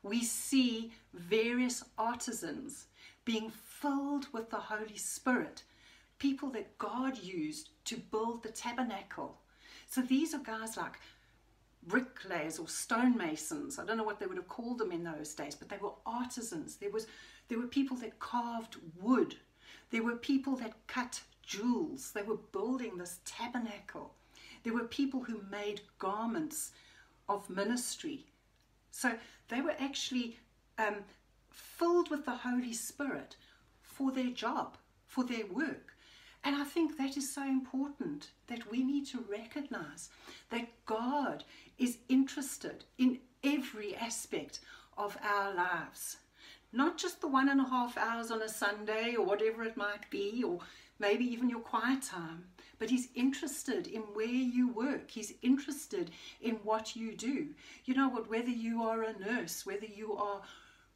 we 0.04 0.24
see 0.24 0.92
various 1.14 1.84
artisans 1.98 2.88
being 3.26 3.52
filled 3.52 4.28
with 4.32 4.50
the 4.50 4.58
Holy 4.58 4.98
Spirit, 4.98 5.64
people 6.20 6.50
that 6.52 6.78
God 6.78 7.18
used 7.18 7.70
to 7.86 7.98
build 7.98 8.44
the 8.44 8.50
tabernacle. 8.50 9.38
So 9.86 10.02
these 10.02 10.34
are 10.34 10.40
guys 10.40 10.78
like 10.78 10.94
bricklayers 11.88 12.60
or 12.60 12.68
stonemasons. 12.68 13.80
I 13.80 13.86
don't 13.86 13.98
know 13.98 14.04
what 14.04 14.20
they 14.20 14.26
would 14.26 14.38
have 14.38 14.48
called 14.48 14.78
them 14.78 14.92
in 14.92 15.04
those 15.04 15.34
days, 15.34 15.56
but 15.56 15.70
they 15.70 15.78
were 15.78 15.92
artisans. 16.06 16.76
There 16.76 16.92
was 16.92 17.08
there 17.48 17.60
were 17.60 17.68
people 17.68 17.98
that 17.98 18.20
carved 18.20 18.78
wood. 19.00 19.36
There 19.92 20.04
were 20.04 20.16
people 20.16 20.56
that 20.58 20.88
cut 20.88 21.22
jewels. 21.44 22.12
They 22.12 22.24
were 22.24 22.38
building 22.52 22.98
this 22.98 23.20
tabernacle. 23.26 24.14
There 24.64 24.74
were 24.74 24.84
people 24.84 25.24
who 25.24 25.42
made 25.50 25.82
garments 25.98 26.72
of 27.30 27.50
ministry. 27.50 28.26
So 28.92 29.14
they 29.48 29.62
were 29.62 29.76
actually 29.80 30.38
um, 30.78 30.98
filled 31.52 32.10
with 32.10 32.26
the 32.26 32.36
Holy 32.36 32.74
Spirit 32.74 33.36
for 33.82 34.12
their 34.12 34.30
job, 34.30 34.78
for 35.06 35.24
their 35.24 35.46
work. 35.46 35.94
And 36.44 36.56
I 36.56 36.64
think 36.64 36.98
that 36.98 37.18
is 37.18 37.34
so 37.34 37.44
important 37.44 38.32
that 38.48 38.70
we 38.70 38.84
need 38.84 39.06
to 39.08 39.26
recognize 39.30 40.10
that 40.50 40.68
God 40.86 41.44
is 41.78 41.98
interested 42.10 42.86
in 42.98 43.20
every 43.44 43.96
aspect 43.96 44.60
of 44.98 45.18
our 45.24 45.54
lives 45.54 46.18
not 46.78 46.98
just 46.98 47.22
the 47.22 47.28
one 47.28 47.50
and 47.50 47.60
a 47.60 47.66
half 47.66 47.98
hours 47.98 48.32
on 48.32 48.42
a 48.42 48.50
Sunday 48.50 49.16
or 49.16 49.26
whatever 49.26 49.64
it 49.64 49.76
might 49.76 50.10
be, 50.10 50.44
or 50.44 50.60
maybe 51.00 51.26
even 51.26 51.50
your 51.50 51.60
quiet 51.60 52.04
time, 52.04 52.46
but 52.80 52.90
He's 52.90 53.10
interested 53.16 53.88
in 53.88 54.02
where 54.14 54.28
you 54.28 54.70
work. 54.70 55.10
He's 55.10 55.34
interested 55.42 56.12
in 56.42 56.56
what 56.64 56.96
you 56.96 57.16
do. 57.16 57.48
You 57.86 57.96
know 57.96 58.10
what, 58.10 58.30
whether 58.30 58.50
you 58.50 58.84
are 58.84 59.04
a 59.04 59.18
nurse, 59.18 59.66
whether 59.66 59.86
you 59.86 60.14
are 60.14 60.42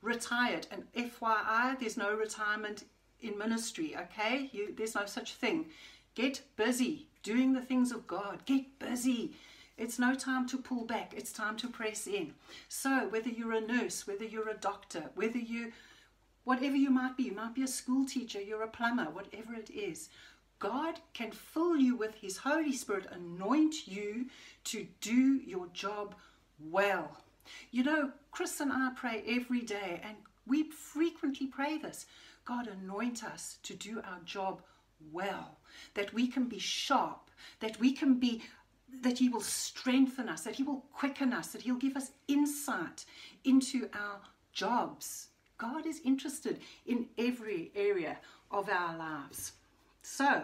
retired, 0.01 0.67
and 0.71 0.91
FYI, 0.93 1.79
there's 1.79 1.97
no 1.97 2.13
retirement 2.13 2.83
in 3.21 3.37
ministry, 3.37 3.95
okay? 3.95 4.49
You, 4.51 4.73
there's 4.75 4.95
no 4.95 5.05
such 5.05 5.33
thing. 5.33 5.65
Get 6.15 6.41
busy 6.55 7.07
doing 7.23 7.53
the 7.53 7.61
things 7.61 7.91
of 7.91 8.07
God. 8.07 8.45
Get 8.45 8.79
busy. 8.79 9.33
It's 9.81 9.97
no 9.97 10.13
time 10.13 10.47
to 10.49 10.59
pull 10.59 10.85
back. 10.85 11.15
It's 11.17 11.33
time 11.33 11.57
to 11.57 11.67
press 11.67 12.05
in. 12.05 12.35
So, 12.69 13.07
whether 13.09 13.29
you're 13.29 13.53
a 13.53 13.61
nurse, 13.61 14.05
whether 14.05 14.23
you're 14.23 14.49
a 14.49 14.53
doctor, 14.53 15.09
whether 15.15 15.39
you, 15.39 15.71
whatever 16.43 16.75
you 16.75 16.91
might 16.91 17.17
be, 17.17 17.23
you 17.23 17.31
might 17.31 17.55
be 17.55 17.63
a 17.63 17.67
school 17.67 18.05
teacher, 18.05 18.39
you're 18.39 18.61
a 18.61 18.67
plumber, 18.67 19.05
whatever 19.05 19.55
it 19.55 19.71
is, 19.71 20.09
God 20.59 20.99
can 21.13 21.31
fill 21.31 21.77
you 21.77 21.95
with 21.95 22.13
His 22.13 22.37
Holy 22.37 22.73
Spirit, 22.73 23.07
anoint 23.11 23.87
you 23.87 24.27
to 24.65 24.85
do 25.01 25.41
your 25.43 25.65
job 25.73 26.13
well. 26.69 27.17
You 27.71 27.83
know, 27.83 28.11
Chris 28.29 28.59
and 28.59 28.71
I 28.71 28.91
pray 28.95 29.23
every 29.27 29.61
day, 29.61 29.99
and 30.03 30.15
we 30.45 30.69
frequently 30.69 31.47
pray 31.47 31.79
this 31.79 32.05
God, 32.45 32.67
anoint 32.67 33.23
us 33.23 33.57
to 33.63 33.73
do 33.73 33.99
our 34.05 34.19
job 34.25 34.61
well, 35.11 35.57
that 35.95 36.13
we 36.13 36.27
can 36.27 36.45
be 36.45 36.59
sharp, 36.59 37.31
that 37.61 37.79
we 37.79 37.91
can 37.93 38.19
be, 38.19 38.43
that 39.01 39.17
He 39.17 39.29
will 39.29 39.41
strengthen 39.41 40.29
us, 40.29 40.43
that 40.43 40.55
He 40.55 40.63
will 40.63 40.83
quicken 40.93 41.33
us, 41.33 41.47
that 41.47 41.61
He'll 41.61 41.75
give 41.75 41.95
us 41.95 42.11
insight 42.27 43.05
into 43.43 43.89
our 43.93 44.19
jobs. 44.53 45.27
God 45.57 45.85
is 45.85 46.01
interested 46.03 46.59
in 46.85 47.07
every 47.17 47.71
area 47.75 48.17
of 48.49 48.69
our 48.69 48.97
lives. 48.97 49.53
So, 50.01 50.43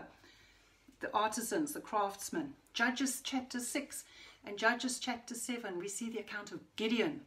the 0.99 1.13
artisans, 1.13 1.73
the 1.73 1.79
craftsmen, 1.79 2.53
Judges 2.73 3.21
chapter 3.23 3.59
6 3.59 4.03
and 4.45 4.57
Judges 4.57 4.99
chapter 4.99 5.35
7, 5.35 5.77
we 5.79 5.87
see 5.87 6.09
the 6.09 6.19
account 6.19 6.51
of 6.51 6.59
Gideon. 6.75 7.21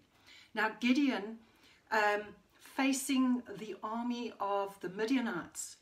Now, 0.54 0.72
Gideon, 0.80 1.38
um, 1.90 2.22
facing 2.76 3.42
the 3.58 3.76
army 3.82 4.32
of 4.40 4.78
the 4.80 4.88
Midianites, 4.88 5.76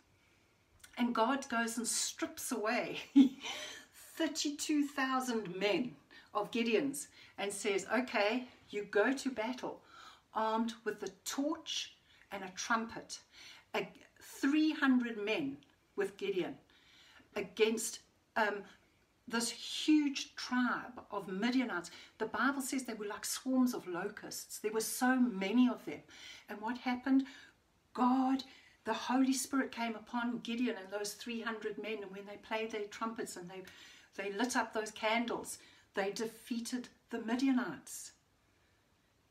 and 0.96 1.14
God 1.14 1.48
goes 1.48 1.78
and 1.78 1.86
strips 1.86 2.50
away 2.50 2.98
32,000 4.18 5.56
men 5.56 5.92
of 6.34 6.50
Gideon's 6.50 7.08
and 7.38 7.52
says, 7.52 7.86
Okay, 7.94 8.48
you 8.70 8.84
go 8.84 9.12
to 9.12 9.30
battle 9.30 9.80
armed 10.34 10.74
with 10.84 11.02
a 11.02 11.08
torch 11.24 11.94
and 12.32 12.42
a 12.42 12.50
trumpet. 12.56 13.20
300 14.20 15.24
men 15.24 15.56
with 15.96 16.16
Gideon 16.16 16.54
against 17.34 18.00
um, 18.36 18.62
this 19.26 19.50
huge 19.50 20.34
tribe 20.36 21.00
of 21.10 21.28
Midianites. 21.28 21.90
The 22.18 22.26
Bible 22.26 22.60
says 22.60 22.84
they 22.84 22.94
were 22.94 23.06
like 23.06 23.24
swarms 23.24 23.74
of 23.74 23.86
locusts. 23.86 24.58
There 24.58 24.72
were 24.72 24.80
so 24.80 25.16
many 25.16 25.68
of 25.68 25.84
them. 25.84 26.00
And 26.48 26.60
what 26.60 26.78
happened? 26.78 27.24
God 27.94 28.44
the 28.88 28.94
Holy 28.94 29.34
Spirit 29.34 29.70
came 29.70 29.94
upon 29.96 30.38
Gideon 30.38 30.76
and 30.82 30.90
those 30.90 31.12
300 31.12 31.76
men, 31.76 31.98
and 32.00 32.10
when 32.10 32.24
they 32.24 32.36
played 32.36 32.70
their 32.70 32.84
trumpets 32.84 33.36
and 33.36 33.46
they, 33.50 33.60
they 34.18 34.32
lit 34.32 34.54
up 34.56 34.74
those 34.74 34.90
candles, 34.90 35.58
they 35.94 36.10
defeated 36.10 36.88
the 37.08 37.20
Midianites. 37.20 38.12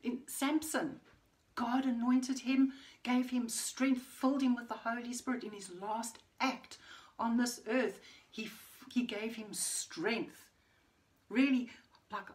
In 0.02 0.20
Samson, 0.26 1.00
God 1.54 1.84
anointed 1.84 2.40
him, 2.40 2.72
gave 3.02 3.30
him 3.30 3.48
strength, 3.48 4.02
filled 4.02 4.42
him 4.42 4.56
with 4.56 4.68
the 4.68 4.74
Holy 4.74 5.12
Spirit 5.12 5.44
in 5.44 5.52
his 5.52 5.70
last 5.80 6.18
act 6.40 6.78
on 7.18 7.36
this 7.36 7.60
earth. 7.68 8.00
He, 8.30 8.50
he 8.92 9.02
gave 9.02 9.36
him 9.36 9.52
strength. 9.52 10.50
Really, 11.28 11.68
like 12.10 12.26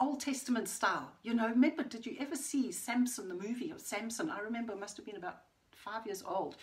Old 0.00 0.20
Testament 0.20 0.68
style. 0.68 1.12
You 1.22 1.34
know, 1.34 1.48
remember, 1.48 1.84
did 1.84 2.04
you 2.04 2.16
ever 2.20 2.36
see 2.36 2.70
Samson, 2.72 3.28
the 3.28 3.34
movie 3.34 3.70
of 3.70 3.80
Samson? 3.80 4.30
I 4.30 4.40
remember 4.40 4.76
must 4.76 4.96
have 4.96 5.06
been 5.06 5.16
about 5.16 5.42
five 5.70 6.06
years 6.06 6.22
old. 6.26 6.56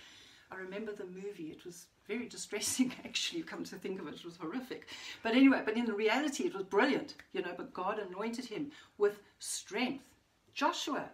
I 0.52 0.56
remember 0.56 0.92
the 0.92 1.06
movie. 1.06 1.52
It 1.52 1.64
was 1.64 1.86
very 2.08 2.28
distressing, 2.28 2.94
actually, 3.06 3.44
come 3.44 3.64
to 3.66 3.76
think 3.76 4.02
of 4.02 4.08
it. 4.08 4.16
It 4.16 4.26
was 4.26 4.38
horrific. 4.38 4.88
But 5.22 5.36
anyway, 5.36 5.62
but 5.64 5.78
in 5.78 5.86
the 5.86 5.94
reality, 5.94 6.46
it 6.46 6.54
was 6.54 6.64
brilliant, 6.64 7.16
you 7.34 7.42
know. 7.42 7.54
But 7.56 7.74
God 7.74 8.00
anointed 8.00 8.46
him 8.46 8.72
with 8.98 9.20
strength. 9.38 10.06
Joshua, 10.54 11.10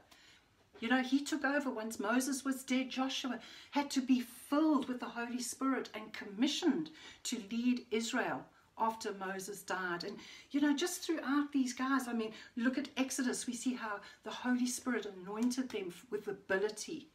you 0.80 0.88
know, 0.88 1.02
he 1.02 1.22
took 1.22 1.44
over 1.44 1.70
once 1.70 2.00
Moses 2.00 2.46
was 2.46 2.64
dead. 2.64 2.90
Joshua 2.90 3.40
had 3.72 3.90
to 3.92 4.02
be 4.02 4.22
filled 4.22 4.88
with 4.88 5.00
the 5.00 5.06
Holy 5.06 5.42
Spirit 5.42 5.90
and 5.94 6.14
commissioned 6.14 6.90
to 7.24 7.44
lead 7.52 7.86
Israel 7.92 8.46
after 8.78 9.14
Moses 9.14 9.64
died. 9.64 10.04
And, 10.04 10.18
you 10.52 10.62
know, 10.62 10.76
just 10.76 11.02
throughout 11.02 11.52
these 11.52 11.74
guys, 11.74 12.08
I 12.08 12.14
mean, 12.14 12.32
look 12.56 12.78
at 12.78 12.90
Exodus, 12.98 13.48
we 13.48 13.54
see 13.54 13.74
how 13.74 14.00
the 14.24 14.32
Holy 14.32 14.68
Spirit 14.68 15.06
anointed 15.06 15.70
them 15.70 15.94
with 16.10 16.28
ability 16.28 17.10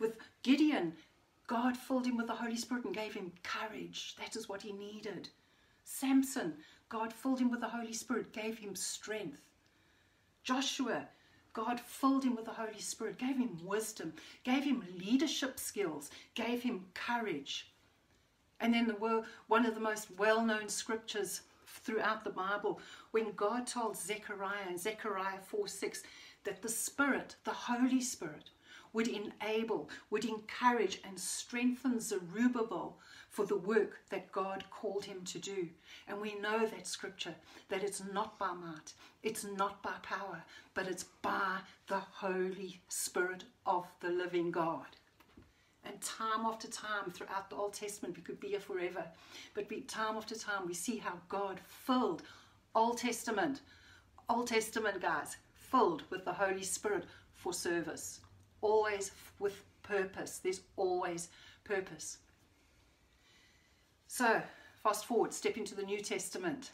with 0.00 0.16
Gideon, 0.42 0.94
God 1.50 1.76
filled 1.76 2.06
him 2.06 2.16
with 2.16 2.28
the 2.28 2.32
Holy 2.32 2.54
Spirit 2.54 2.84
and 2.84 2.94
gave 2.94 3.12
him 3.12 3.32
courage. 3.42 4.14
That 4.20 4.36
is 4.36 4.48
what 4.48 4.62
he 4.62 4.70
needed. 4.70 5.30
Samson, 5.82 6.54
God 6.88 7.12
filled 7.12 7.40
him 7.40 7.50
with 7.50 7.58
the 7.58 7.66
Holy 7.66 7.92
Spirit, 7.92 8.32
gave 8.32 8.58
him 8.58 8.76
strength. 8.76 9.40
Joshua, 10.44 11.08
God 11.52 11.80
filled 11.80 12.22
him 12.22 12.36
with 12.36 12.44
the 12.44 12.52
Holy 12.52 12.78
Spirit, 12.78 13.18
gave 13.18 13.36
him 13.36 13.58
wisdom, 13.64 14.12
gave 14.44 14.62
him 14.62 14.84
leadership 14.96 15.58
skills, 15.58 16.12
gave 16.36 16.62
him 16.62 16.86
courage. 16.94 17.72
And 18.60 18.72
then 18.72 18.86
the 18.86 19.24
one 19.48 19.66
of 19.66 19.74
the 19.74 19.80
most 19.80 20.06
well-known 20.16 20.68
scriptures 20.68 21.40
throughout 21.66 22.22
the 22.22 22.30
Bible, 22.30 22.78
when 23.10 23.32
God 23.32 23.66
told 23.66 23.96
Zechariah 23.96 24.68
in 24.68 24.78
Zechariah 24.78 25.40
4 25.48 25.66
6 25.66 26.04
that 26.44 26.62
the 26.62 26.68
Spirit, 26.68 27.34
the 27.42 27.50
Holy 27.50 28.00
Spirit, 28.00 28.50
would 28.92 29.08
enable, 29.08 29.88
would 30.10 30.24
encourage 30.24 31.00
and 31.04 31.18
strengthen 31.18 32.00
Zerubbabel 32.00 32.98
for 33.28 33.46
the 33.46 33.56
work 33.56 33.98
that 34.10 34.32
God 34.32 34.64
called 34.70 35.04
him 35.04 35.24
to 35.26 35.38
do. 35.38 35.68
And 36.08 36.20
we 36.20 36.34
know 36.34 36.66
that 36.66 36.86
scripture, 36.86 37.34
that 37.68 37.84
it's 37.84 38.02
not 38.12 38.38
by 38.38 38.52
might, 38.52 38.92
it's 39.22 39.44
not 39.44 39.82
by 39.82 39.94
power, 40.02 40.42
but 40.74 40.88
it's 40.88 41.04
by 41.22 41.58
the 41.86 42.00
Holy 42.00 42.80
Spirit 42.88 43.44
of 43.66 43.86
the 44.00 44.10
living 44.10 44.50
God. 44.50 44.86
And 45.84 46.00
time 46.00 46.44
after 46.44 46.68
time 46.68 47.10
throughout 47.10 47.48
the 47.48 47.56
Old 47.56 47.72
Testament, 47.72 48.16
we 48.16 48.22
could 48.22 48.40
be 48.40 48.48
here 48.48 48.60
forever, 48.60 49.04
but 49.54 49.68
we, 49.70 49.80
time 49.82 50.16
after 50.16 50.34
time 50.34 50.66
we 50.66 50.74
see 50.74 50.98
how 50.98 51.14
God 51.28 51.60
filled 51.66 52.22
Old 52.74 52.98
Testament, 52.98 53.60
Old 54.28 54.48
Testament 54.48 55.00
guys, 55.00 55.36
filled 55.54 56.02
with 56.10 56.24
the 56.24 56.32
Holy 56.32 56.62
Spirit 56.62 57.04
for 57.32 57.52
service 57.52 58.20
always 58.62 59.12
with 59.38 59.62
purpose. 59.82 60.38
There's 60.38 60.60
always 60.76 61.28
purpose. 61.64 62.18
So, 64.06 64.42
fast 64.82 65.06
forward, 65.06 65.32
step 65.32 65.56
into 65.56 65.74
the 65.74 65.82
New 65.82 66.00
Testament. 66.00 66.72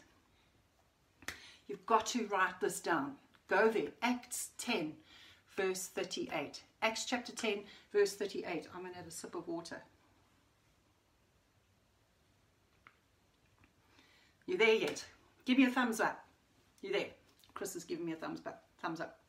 You've 1.67 1.85
got 1.85 2.05
to 2.07 2.27
write 2.27 2.59
this 2.61 2.79
down. 2.79 3.13
Go 3.47 3.69
there. 3.69 3.89
Acts 4.01 4.49
10, 4.57 4.93
verse 5.55 5.87
38. 5.87 6.61
Acts 6.81 7.05
chapter 7.05 7.31
10, 7.31 7.59
verse 7.91 8.13
38. 8.13 8.67
I'm 8.73 8.81
going 8.81 8.91
to 8.91 8.97
have 8.97 9.07
a 9.07 9.11
sip 9.11 9.35
of 9.35 9.47
water. 9.47 9.81
You 14.45 14.57
there 14.57 14.75
yet? 14.75 15.05
Give 15.45 15.57
me 15.57 15.65
a 15.65 15.69
thumbs 15.69 15.99
up. 15.99 16.23
You 16.81 16.91
there? 16.91 17.07
Chris 17.53 17.75
is 17.75 17.83
giving 17.83 18.05
me 18.05 18.13
a 18.13 18.15
thumbs 18.15 18.41
up. 18.45 18.63
Thumbs 18.81 19.01
up. 19.01 19.19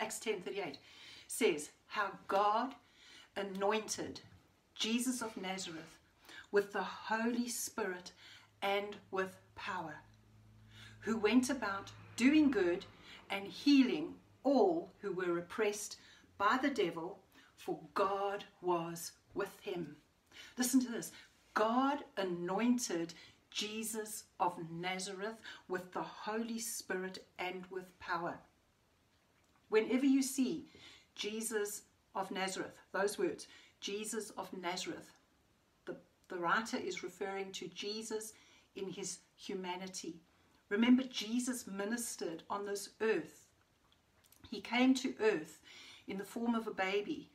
Acts 0.00 0.18
10, 0.20 0.40
38 0.40 0.78
says 1.32 1.70
how 1.86 2.10
God 2.28 2.74
anointed 3.36 4.20
Jesus 4.74 5.22
of 5.22 5.34
Nazareth 5.34 5.96
with 6.50 6.74
the 6.74 6.82
Holy 6.82 7.48
Spirit 7.48 8.12
and 8.60 8.96
with 9.10 9.34
power, 9.54 9.94
who 11.00 11.16
went 11.16 11.48
about 11.48 11.90
doing 12.16 12.50
good 12.50 12.84
and 13.30 13.46
healing 13.46 14.12
all 14.44 14.92
who 15.00 15.10
were 15.12 15.38
oppressed 15.38 15.96
by 16.36 16.58
the 16.60 16.68
devil, 16.68 17.18
for 17.56 17.78
God 17.94 18.44
was 18.60 19.12
with 19.32 19.58
him. 19.60 19.96
Listen 20.58 20.80
to 20.80 20.92
this 20.92 21.12
God 21.54 22.00
anointed 22.18 23.14
Jesus 23.50 24.24
of 24.38 24.52
Nazareth 24.70 25.36
with 25.66 25.92
the 25.94 26.02
Holy 26.02 26.58
Spirit 26.58 27.24
and 27.38 27.64
with 27.70 27.98
power. 28.00 28.34
Whenever 29.70 30.04
you 30.04 30.22
see 30.22 30.66
Jesus 31.14 31.82
of 32.14 32.30
Nazareth, 32.30 32.78
those 32.92 33.18
words, 33.18 33.46
Jesus 33.80 34.30
of 34.30 34.48
Nazareth. 34.52 35.10
The, 35.86 35.96
the 36.28 36.36
writer 36.36 36.76
is 36.76 37.02
referring 37.02 37.52
to 37.52 37.68
Jesus 37.68 38.32
in 38.76 38.90
his 38.90 39.18
humanity. 39.36 40.16
Remember, 40.68 41.02
Jesus 41.02 41.66
ministered 41.66 42.42
on 42.48 42.64
this 42.64 42.90
earth. 43.00 43.46
He 44.50 44.60
came 44.60 44.94
to 44.94 45.14
earth 45.20 45.60
in 46.06 46.18
the 46.18 46.24
form 46.24 46.54
of 46.54 46.66
a 46.66 46.72
baby, 46.72 47.28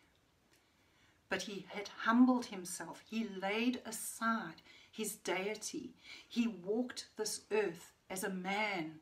but 1.30 1.44
he 1.44 1.66
had 1.70 1.90
humbled 2.04 2.46
himself. 2.46 3.04
He 3.08 3.28
laid 3.42 3.82
aside 3.86 4.62
his 4.92 5.16
deity. 5.16 5.92
He 6.28 6.48
walked 6.48 7.08
this 7.18 7.42
earth 7.52 7.92
as 8.10 8.24
a 8.24 8.30
man, 8.30 9.00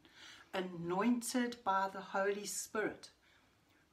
anointed 0.53 1.57
by 1.63 1.89
the 1.91 2.01
Holy 2.01 2.45
Spirit. 2.45 3.09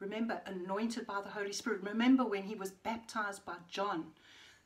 Remember, 0.02 0.40
anointed 0.47 1.06
by 1.06 1.21
the 1.23 1.30
Holy 1.30 1.52
Spirit. 1.52 1.80
Remember 1.85 2.25
when 2.25 2.42
he 2.42 2.56
was 2.56 2.73
baptized 2.73 3.47
by 3.47 3.54
John, 3.68 4.06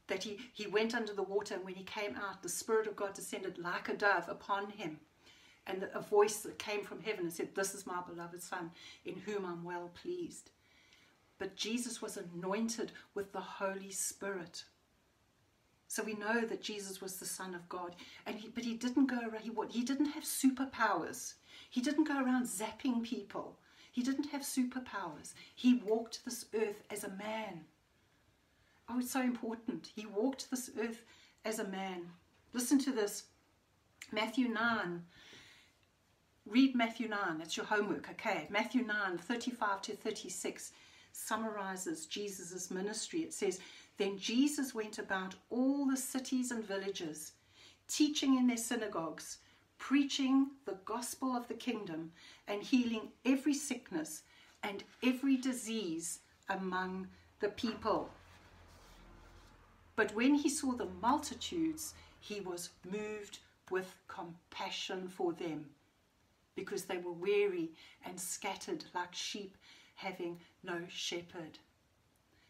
that 0.06 0.22
he, 0.22 0.38
he 0.54 0.66
went 0.66 0.94
under 0.94 1.12
the 1.12 1.22
water, 1.22 1.54
and 1.54 1.64
when 1.64 1.74
he 1.74 1.84
came 1.84 2.16
out, 2.16 2.42
the 2.42 2.48
Spirit 2.48 2.86
of 2.86 2.96
God 2.96 3.12
descended 3.12 3.58
like 3.58 3.90
a 3.90 3.94
dove 3.94 4.24
upon 4.30 4.70
him. 4.70 4.98
And 5.66 5.86
a 5.92 6.00
voice 6.00 6.38
that 6.38 6.58
came 6.58 6.84
from 6.84 7.02
heaven 7.02 7.24
and 7.24 7.32
said, 7.32 7.54
This 7.54 7.74
is 7.74 7.86
my 7.86 8.00
beloved 8.08 8.42
Son, 8.42 8.70
in 9.04 9.16
whom 9.16 9.44
I'm 9.44 9.62
well 9.62 9.90
pleased. 10.00 10.48
But 11.38 11.54
Jesus 11.54 12.00
was 12.00 12.16
anointed 12.16 12.92
with 13.14 13.32
the 13.32 13.40
Holy 13.40 13.90
Spirit. 13.90 14.64
So 15.86 16.02
we 16.02 16.14
know 16.14 16.46
that 16.46 16.62
Jesus 16.62 17.02
was 17.02 17.16
the 17.16 17.26
Son 17.26 17.54
of 17.54 17.68
God, 17.68 17.94
and 18.24 18.36
he, 18.36 18.48
but 18.48 18.64
he 18.64 18.72
didn't 18.72 19.06
go 19.06 19.18
around. 19.18 19.42
He, 19.42 19.50
he 19.68 19.84
didn't 19.84 20.12
have 20.12 20.24
superpowers. 20.24 21.34
He 21.68 21.82
didn't 21.82 22.08
go 22.08 22.22
around 22.22 22.46
zapping 22.46 23.02
people. 23.02 23.58
He 23.96 24.02
didn't 24.02 24.28
have 24.28 24.42
superpowers. 24.42 25.32
He 25.54 25.80
walked 25.82 26.22
this 26.26 26.44
earth 26.54 26.82
as 26.90 27.02
a 27.02 27.08
man. 27.08 27.64
Oh, 28.90 28.98
it's 28.98 29.10
so 29.10 29.22
important. 29.22 29.88
He 29.96 30.04
walked 30.04 30.50
this 30.50 30.68
earth 30.78 31.02
as 31.46 31.60
a 31.60 31.66
man. 31.66 32.10
Listen 32.52 32.78
to 32.80 32.92
this 32.92 33.22
Matthew 34.12 34.48
9. 34.48 35.02
Read 36.44 36.76
Matthew 36.76 37.08
9. 37.08 37.38
That's 37.38 37.56
your 37.56 37.64
homework, 37.64 38.10
okay? 38.10 38.46
Matthew 38.50 38.84
9, 38.84 39.16
35 39.16 39.80
to 39.80 39.96
36 39.96 40.72
summarizes 41.12 42.04
Jesus' 42.04 42.70
ministry. 42.70 43.20
It 43.20 43.32
says, 43.32 43.60
Then 43.96 44.18
Jesus 44.18 44.74
went 44.74 44.98
about 44.98 45.36
all 45.48 45.86
the 45.86 45.96
cities 45.96 46.50
and 46.50 46.62
villages, 46.62 47.32
teaching 47.88 48.36
in 48.36 48.46
their 48.46 48.58
synagogues, 48.58 49.38
preaching 49.78 50.48
the 50.64 50.78
gospel 50.84 51.36
of 51.36 51.46
the 51.48 51.54
kingdom, 51.54 52.12
and 52.48 52.62
healing 52.62 53.08
every 53.24 53.54
sickness 53.54 54.22
and 54.62 54.84
every 55.02 55.36
disease 55.36 56.20
among 56.48 57.06
the 57.40 57.48
people. 57.50 58.08
But 59.94 60.14
when 60.14 60.34
he 60.34 60.48
saw 60.48 60.72
the 60.72 60.88
multitudes, 61.00 61.94
he 62.20 62.40
was 62.40 62.70
moved 62.90 63.38
with 63.70 63.94
compassion 64.08 65.08
for 65.08 65.32
them, 65.32 65.66
because 66.54 66.84
they 66.84 66.98
were 66.98 67.12
weary 67.12 67.70
and 68.04 68.18
scattered 68.18 68.84
like 68.94 69.14
sheep 69.14 69.56
having 69.94 70.38
no 70.62 70.80
shepherd. 70.88 71.58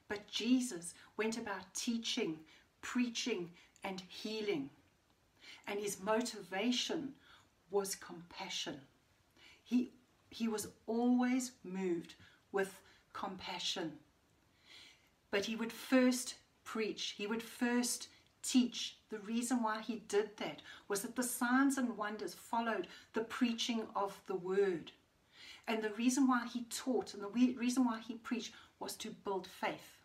But 0.08 0.26
Jesus 0.28 0.94
went 1.16 1.36
about 1.36 1.74
teaching, 1.74 2.38
preaching, 2.82 3.50
and 3.84 4.02
healing. 4.08 4.70
And 5.66 5.80
his 5.80 6.00
motivation 6.00 7.12
was 7.70 7.94
compassion. 7.94 8.80
He, 9.64 9.92
he 10.30 10.48
was 10.48 10.68
always 10.86 11.52
moved 11.64 12.14
with 12.52 12.78
compassion. 13.12 13.92
But 15.30 15.44
he 15.44 15.56
would 15.56 15.72
first 15.72 16.34
preach, 16.64 17.14
he 17.16 17.26
would 17.26 17.42
first 17.42 18.08
teach. 18.42 18.96
The 19.10 19.18
reason 19.18 19.62
why 19.62 19.82
he 19.82 20.02
did 20.08 20.36
that 20.38 20.62
was 20.88 21.02
that 21.02 21.16
the 21.16 21.22
signs 21.22 21.78
and 21.78 21.96
wonders 21.96 22.34
followed 22.34 22.86
the 23.12 23.22
preaching 23.22 23.82
of 23.94 24.20
the 24.26 24.34
word. 24.34 24.92
And 25.68 25.82
the 25.82 25.90
reason 25.90 26.28
why 26.28 26.46
he 26.46 26.64
taught 26.70 27.14
and 27.14 27.22
the 27.22 27.28
reason 27.28 27.84
why 27.84 28.00
he 28.06 28.14
preached 28.14 28.52
was 28.78 28.94
to 28.96 29.10
build 29.10 29.46
faith. 29.46 29.98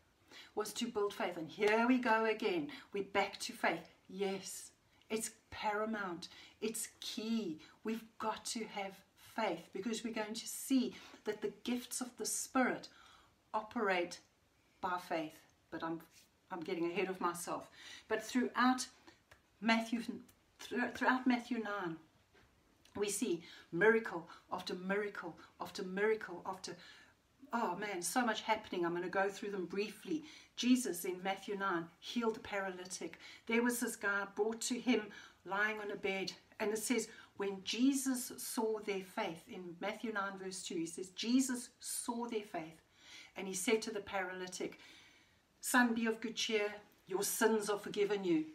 Was 0.55 0.73
to 0.73 0.87
build 0.87 1.13
faith. 1.13 1.37
And 1.37 1.49
here 1.49 1.87
we 1.87 1.99
go 1.99 2.25
again. 2.25 2.69
We're 2.93 3.03
back 3.03 3.39
to 3.41 3.53
faith. 3.53 3.93
Yes, 4.09 4.70
it's 5.11 5.31
paramount. 5.51 6.29
It's 6.61 6.89
key. 7.01 7.59
We've 7.83 8.03
got 8.17 8.45
to 8.45 8.63
have 8.63 8.95
faith 9.35 9.69
because 9.73 10.03
we're 10.03 10.13
going 10.13 10.33
to 10.33 10.47
see 10.47 10.95
that 11.25 11.41
the 11.41 11.53
gifts 11.63 12.01
of 12.01 12.09
the 12.17 12.25
Spirit 12.25 12.87
operate 13.53 14.19
by 14.79 14.97
faith. 14.97 15.37
But 15.69 15.83
I'm 15.83 16.01
I'm 16.49 16.61
getting 16.61 16.91
ahead 16.91 17.09
of 17.09 17.21
myself. 17.21 17.69
But 18.07 18.23
throughout 18.23 18.87
Matthew 19.59 20.01
throughout 20.59 21.27
Matthew 21.27 21.59
9, 21.59 21.97
we 22.95 23.09
see 23.09 23.43
miracle 23.71 24.27
after 24.51 24.73
miracle 24.75 25.35
after 25.59 25.83
miracle 25.83 26.41
after 26.45 26.75
oh 27.53 27.75
man 27.75 28.01
so 28.01 28.25
much 28.25 28.41
happening 28.41 28.85
i'm 28.85 28.91
going 28.91 29.03
to 29.03 29.09
go 29.09 29.29
through 29.29 29.49
them 29.49 29.65
briefly 29.65 30.23
jesus 30.61 31.05
in 31.05 31.15
matthew 31.23 31.57
9 31.57 31.85
healed 31.99 32.37
a 32.37 32.39
paralytic 32.39 33.17
there 33.47 33.63
was 33.63 33.79
this 33.79 33.95
guy 33.95 34.25
brought 34.35 34.61
to 34.61 34.79
him 34.79 35.01
lying 35.43 35.79
on 35.79 35.89
a 35.89 35.95
bed 35.95 36.31
and 36.59 36.71
it 36.71 36.77
says 36.77 37.07
when 37.37 37.57
jesus 37.63 38.31
saw 38.37 38.77
their 38.85 39.01
faith 39.01 39.43
in 39.51 39.75
matthew 39.79 40.13
9 40.13 40.23
verse 40.43 40.61
2 40.61 40.75
he 40.75 40.85
says 40.85 41.09
jesus 41.09 41.69
saw 41.79 42.27
their 42.27 42.43
faith 42.43 42.81
and 43.35 43.47
he 43.47 43.55
said 43.55 43.81
to 43.81 43.89
the 43.89 43.99
paralytic 44.01 44.77
son 45.61 45.95
be 45.95 46.05
of 46.05 46.21
good 46.21 46.35
cheer 46.35 46.71
your 47.07 47.23
sins 47.23 47.67
are 47.67 47.79
forgiven 47.79 48.23
you 48.23 48.45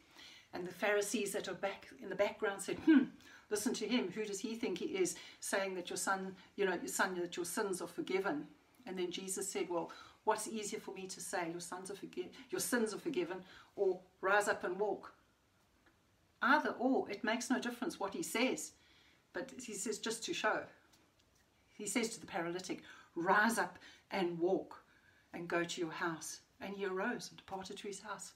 and 0.55 0.64
the 0.64 0.73
pharisees 0.73 1.33
that 1.33 1.49
are 1.49 1.55
back 1.55 1.88
in 2.01 2.09
the 2.09 2.14
background 2.14 2.62
said 2.62 2.79
hmm 2.87 3.05
listen 3.51 3.73
to 3.75 3.87
him. 3.87 4.11
Who 4.14 4.25
does 4.25 4.40
he 4.40 4.55
think 4.55 4.79
he 4.79 4.87
is 4.87 5.14
saying 5.40 5.75
that 5.75 5.90
your 5.90 5.97
son, 5.97 6.35
you 6.57 6.64
know, 6.64 6.75
your 6.75 6.88
son, 6.88 7.14
that 7.21 7.37
your 7.37 7.47
sins 7.47 7.81
are 7.81 7.87
forgiven? 7.87 8.47
And 8.87 8.99
then 8.99 9.11
Jesus 9.11 9.49
said, 9.49 9.69
well, 9.69 9.90
what's 10.26 10.48
easier 10.48 10.80
for 10.80 10.92
me 10.92 11.06
to 11.06 11.20
say? 11.20 11.48
Your 11.50 11.60
sons 11.60 11.90
are 11.90 11.94
your 12.50 12.60
sins 12.60 12.92
are 12.92 12.98
forgiven, 12.98 13.38
or 13.76 14.00
rise 14.20 14.48
up 14.48 14.64
and 14.64 14.78
walk. 14.78 15.14
Either 16.42 16.74
or, 16.78 17.08
it 17.08 17.24
makes 17.24 17.48
no 17.48 17.58
difference 17.58 17.98
what 17.98 18.12
he 18.12 18.22
says. 18.22 18.72
But 19.32 19.52
he 19.62 19.72
says 19.72 19.98
just 19.98 20.24
to 20.24 20.34
show. 20.34 20.60
He 21.74 21.86
says 21.86 22.10
to 22.10 22.20
the 22.20 22.26
paralytic, 22.26 22.82
rise 23.14 23.56
up 23.56 23.78
and 24.10 24.38
walk 24.38 24.82
and 25.32 25.48
go 25.48 25.64
to 25.64 25.80
your 25.80 25.92
house. 25.92 26.40
And 26.60 26.74
he 26.74 26.86
arose 26.86 27.28
and 27.28 27.36
departed 27.36 27.76
to 27.78 27.88
his 27.88 28.00
house. 28.00 28.32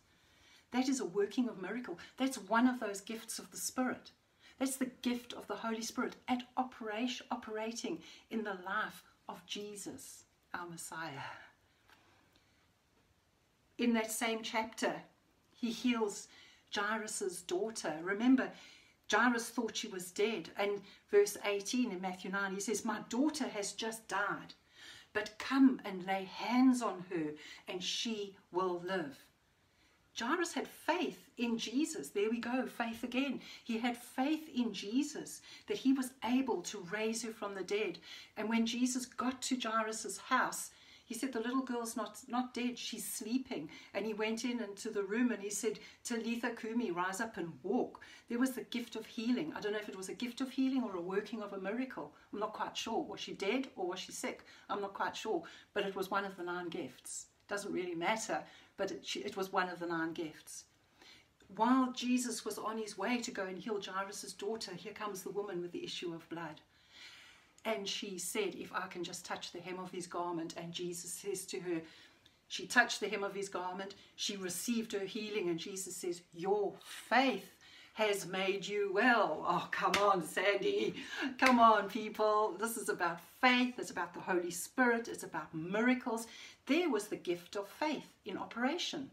That 0.72 0.88
is 0.88 1.00
a 1.00 1.05
working 1.05 1.48
of 1.48 1.61
miracle. 1.61 1.98
That's 2.16 2.37
one 2.38 2.68
of 2.68 2.79
those 2.79 3.00
gifts 3.00 3.38
of 3.38 3.50
the 3.50 3.57
Spirit. 3.57 4.12
That's 4.59 4.76
the 4.76 4.90
gift 5.03 5.33
of 5.33 5.46
the 5.48 5.57
Holy 5.57 5.83
Spirit 5.83 6.16
at 6.29 6.42
operation, 6.57 7.26
operating 7.31 7.98
in 8.31 8.44
the 8.44 8.59
life 8.64 9.03
of 9.29 9.44
Jesus, 9.46 10.24
our 10.55 10.68
Messiah. 10.68 11.22
In 13.81 13.95
that 13.95 14.12
same 14.12 14.43
chapter, 14.43 14.95
he 15.51 15.71
heals 15.71 16.29
Jairus' 16.75 17.40
daughter. 17.40 17.97
Remember, 18.03 18.51
Jairus 19.11 19.49
thought 19.49 19.75
she 19.75 19.88
was 19.88 20.11
dead. 20.11 20.51
And 20.59 20.83
verse 21.11 21.38
18 21.47 21.90
in 21.90 21.99
Matthew 21.99 22.31
9, 22.31 22.55
he 22.55 22.61
says, 22.61 22.85
My 22.85 22.99
daughter 23.09 23.49
has 23.49 23.73
just 23.73 24.07
died, 24.07 24.53
but 25.14 25.38
come 25.38 25.81
and 25.87 26.07
lay 26.07 26.25
hands 26.25 26.83
on 26.83 27.07
her, 27.09 27.33
and 27.69 27.83
she 27.83 28.37
will 28.53 28.83
live. 28.85 29.25
Jairus 30.19 30.53
had 30.53 30.69
faith 30.69 31.31
in 31.38 31.57
Jesus. 31.57 32.11
There 32.11 32.29
we 32.29 32.38
go, 32.38 32.66
faith 32.66 33.03
again. 33.03 33.40
He 33.64 33.79
had 33.79 33.97
faith 33.97 34.51
in 34.55 34.75
Jesus 34.75 35.40
that 35.69 35.79
he 35.79 35.95
was 35.95 36.12
able 36.23 36.61
to 36.62 36.87
raise 36.93 37.23
her 37.23 37.33
from 37.33 37.55
the 37.55 37.64
dead. 37.64 37.99
And 38.37 38.47
when 38.47 38.66
Jesus 38.66 39.07
got 39.07 39.40
to 39.40 39.57
Jairus' 39.59 40.19
house, 40.19 40.71
he 41.11 41.14
said, 41.14 41.35
The 41.35 41.40
little 41.40 41.61
girl's 41.61 41.96
not, 41.96 42.20
not 42.29 42.55
dead, 42.55 42.79
she's 42.79 43.07
sleeping. 43.07 43.68
And 43.92 44.07
he 44.07 44.14
went 44.14 44.46
in 44.46 44.62
into 44.62 44.88
the 44.88 45.03
room 45.03 45.33
and 45.33 45.42
he 45.42 45.51
said, 45.51 45.81
Talitha 46.05 46.51
Kumi, 46.51 46.90
rise 46.90 47.20
up 47.20 47.37
and 47.37 47.53
walk. 47.62 48.01
There 48.31 48.38
was 48.38 48.53
the 48.53 48.62
gift 48.62 48.96
of 48.96 49.05
healing. 49.05 49.53
I 49.55 49.61
don't 49.61 49.73
know 49.73 49.79
if 49.79 49.88
it 49.88 49.96
was 49.96 50.09
a 50.09 50.14
gift 50.14 50.40
of 50.40 50.51
healing 50.51 50.85
or 50.85 50.96
a 50.96 51.03
working 51.03 51.42
of 51.42 51.53
a 51.53 51.61
miracle. 51.61 52.14
I'm 52.33 52.38
not 52.38 52.55
quite 52.55 52.77
sure. 52.77 53.03
Was 53.05 53.20
she 53.20 53.35
dead 53.35 53.66
or 53.77 53.88
was 53.88 53.99
she 53.99 54.12
sick? 54.12 54.44
I'm 54.70 54.81
not 54.81 54.94
quite 54.94 55.16
sure. 55.16 55.42
But 55.75 55.85
it 55.85 55.96
was 55.96 56.11
one 56.11 56.25
of 56.25 56.37
the 56.37 56.44
nine 56.44 56.68
gifts. 56.68 57.27
Doesn't 57.49 57.73
really 57.73 57.96
matter 57.96 58.44
but 58.81 58.90
it, 58.90 59.14
it 59.14 59.37
was 59.37 59.53
one 59.53 59.68
of 59.68 59.79
the 59.79 59.87
nine 59.87 60.14
gifts. 60.14 60.64
While 61.55 61.92
Jesus 61.92 62.46
was 62.46 62.57
on 62.57 62.79
his 62.79 62.96
way 62.96 63.18
to 63.18 63.31
go 63.31 63.44
and 63.44 63.59
heal 63.59 63.79
Jairus' 63.79 64.33
daughter, 64.33 64.73
here 64.75 64.94
comes 64.94 65.23
the 65.23 65.31
woman 65.31 65.61
with 65.61 65.73
the 65.73 65.85
issue 65.85 66.14
of 66.14 66.27
blood. 66.31 66.62
And 67.64 67.87
she 67.87 68.18
said, 68.18 68.55
If 68.55 68.73
I 68.73 68.87
can 68.87 69.05
just 69.05 69.25
touch 69.25 69.53
the 69.53 69.61
hem 69.61 69.79
of 69.79 69.90
his 69.90 70.07
garment. 70.07 70.55
And 70.57 70.73
Jesus 70.73 71.12
says 71.12 71.44
to 71.46 71.61
her, 71.61 71.81
She 72.49 72.66
touched 72.66 73.01
the 73.01 73.09
hem 73.09 73.23
of 73.23 73.35
his 73.35 73.49
garment, 73.49 73.94
she 74.16 74.37
received 74.37 74.92
her 74.92 75.05
healing. 75.05 75.49
And 75.49 75.59
Jesus 75.59 75.96
says, 75.96 76.23
Your 76.33 76.75
faith 77.09 77.57
has 77.94 78.27
made 78.27 78.66
you 78.66 78.90
well. 78.94 79.44
Oh, 79.46 79.68
come 79.70 79.92
on, 80.01 80.25
Sandy. 80.25 80.94
Come 81.38 81.59
on, 81.59 81.88
people. 81.88 82.57
This 82.59 82.77
is 82.77 82.88
about 82.88 83.20
faith. 83.40 83.75
It's 83.79 83.90
about 83.90 84.14
the 84.14 84.20
Holy 84.20 84.51
Spirit. 84.51 85.09
It's 85.09 85.25
about 85.25 85.55
miracles. 85.55 86.27
There 86.66 86.88
was 86.88 87.09
the 87.09 87.16
gift 87.16 87.57
of 87.57 87.68
faith 87.68 88.07
in 88.25 88.38
operation. 88.38 89.11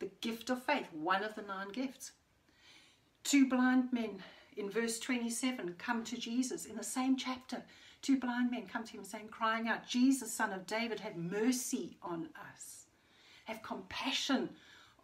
The 0.00 0.10
gift 0.20 0.50
of 0.50 0.64
faith, 0.64 0.86
one 0.92 1.22
of 1.22 1.34
the 1.34 1.42
nine 1.42 1.68
gifts. 1.68 2.12
Two 3.24 3.48
blind 3.48 3.92
men 3.92 4.22
in 4.58 4.68
verse 4.68 4.98
27 4.98 5.76
come 5.78 6.02
to 6.04 6.18
Jesus 6.18 6.66
in 6.66 6.76
the 6.76 6.82
same 6.82 7.16
chapter. 7.16 7.62
Two 8.02 8.18
blind 8.18 8.50
men 8.50 8.66
come 8.66 8.84
to 8.84 8.92
him 8.92 9.04
saying, 9.04 9.28
crying 9.28 9.68
out, 9.68 9.88
Jesus, 9.88 10.32
son 10.32 10.52
of 10.52 10.66
David, 10.66 11.00
have 11.00 11.16
mercy 11.16 11.96
on 12.02 12.28
us. 12.52 12.86
have 13.46 13.62
compassion 13.62 14.50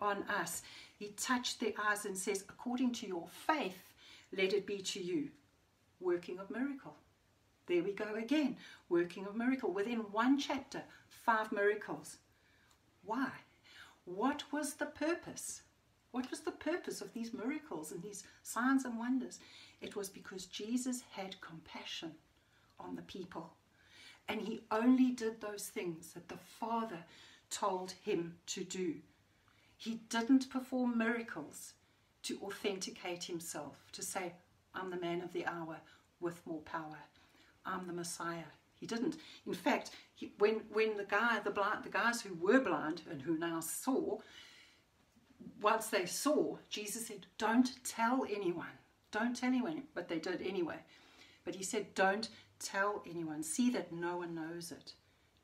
on 0.00 0.24
us. 0.24 0.62
He 0.98 1.08
touched 1.16 1.60
their 1.60 1.72
eyes 1.82 2.04
and 2.04 2.18
says, 2.18 2.44
According 2.48 2.92
to 2.94 3.06
your 3.06 3.26
faith, 3.28 3.92
let 4.36 4.52
it 4.52 4.66
be 4.66 4.78
to 4.78 5.02
you. 5.02 5.30
Working 6.00 6.38
of 6.38 6.50
miracle. 6.50 6.96
There 7.66 7.82
we 7.82 7.92
go 7.92 8.14
again. 8.14 8.56
Working 8.88 9.24
of 9.26 9.34
miracle. 9.34 9.72
Within 9.72 10.00
one 10.12 10.38
chapter, 10.38 10.82
five 11.08 11.52
miracles. 11.52 12.18
Why? 13.04 13.30
What 14.04 14.42
was 14.52 14.74
the 14.74 14.86
purpose? 14.86 15.62
What 16.14 16.30
was 16.30 16.38
the 16.38 16.52
purpose 16.52 17.00
of 17.00 17.12
these 17.12 17.34
miracles 17.34 17.90
and 17.90 18.00
these 18.00 18.22
signs 18.44 18.84
and 18.84 18.96
wonders? 18.96 19.40
It 19.80 19.96
was 19.96 20.08
because 20.08 20.46
Jesus 20.46 21.02
had 21.10 21.40
compassion 21.40 22.12
on 22.78 22.94
the 22.94 23.02
people. 23.02 23.50
And 24.28 24.40
he 24.40 24.60
only 24.70 25.10
did 25.10 25.40
those 25.40 25.66
things 25.66 26.12
that 26.12 26.28
the 26.28 26.38
Father 26.60 27.00
told 27.50 27.94
him 28.04 28.36
to 28.46 28.62
do. 28.62 28.94
He 29.76 30.02
didn't 30.08 30.50
perform 30.50 30.96
miracles 30.96 31.72
to 32.22 32.38
authenticate 32.44 33.24
himself, 33.24 33.84
to 33.90 34.00
say, 34.00 34.34
I'm 34.72 34.90
the 34.90 35.00
man 35.00 35.20
of 35.20 35.32
the 35.32 35.46
hour 35.46 35.78
with 36.20 36.46
more 36.46 36.60
power. 36.60 36.98
I'm 37.66 37.88
the 37.88 37.92
Messiah. 37.92 38.52
He 38.78 38.86
didn't. 38.86 39.16
In 39.48 39.54
fact, 39.54 39.90
he, 40.14 40.30
when 40.38 40.60
when 40.72 40.96
the 40.96 41.06
guy, 41.06 41.40
the 41.40 41.50
blind, 41.50 41.82
the 41.82 41.90
guys 41.90 42.22
who 42.22 42.34
were 42.34 42.60
blind 42.60 43.02
and 43.10 43.22
who 43.22 43.36
now 43.36 43.58
saw, 43.58 44.18
once 45.60 45.88
they 45.88 46.06
saw, 46.06 46.58
Jesus 46.70 47.06
said, 47.06 47.26
"Don't 47.38 47.82
tell 47.84 48.24
anyone. 48.24 48.78
Don't 49.10 49.36
tell 49.36 49.48
anyone." 49.48 49.88
But 49.94 50.08
they 50.08 50.18
did 50.18 50.42
anyway. 50.42 50.80
But 51.44 51.54
he 51.54 51.62
said, 51.62 51.94
"Don't 51.94 52.28
tell 52.58 53.02
anyone. 53.06 53.42
See 53.42 53.70
that 53.70 53.92
no 53.92 54.16
one 54.18 54.34
knows 54.34 54.72
it." 54.72 54.94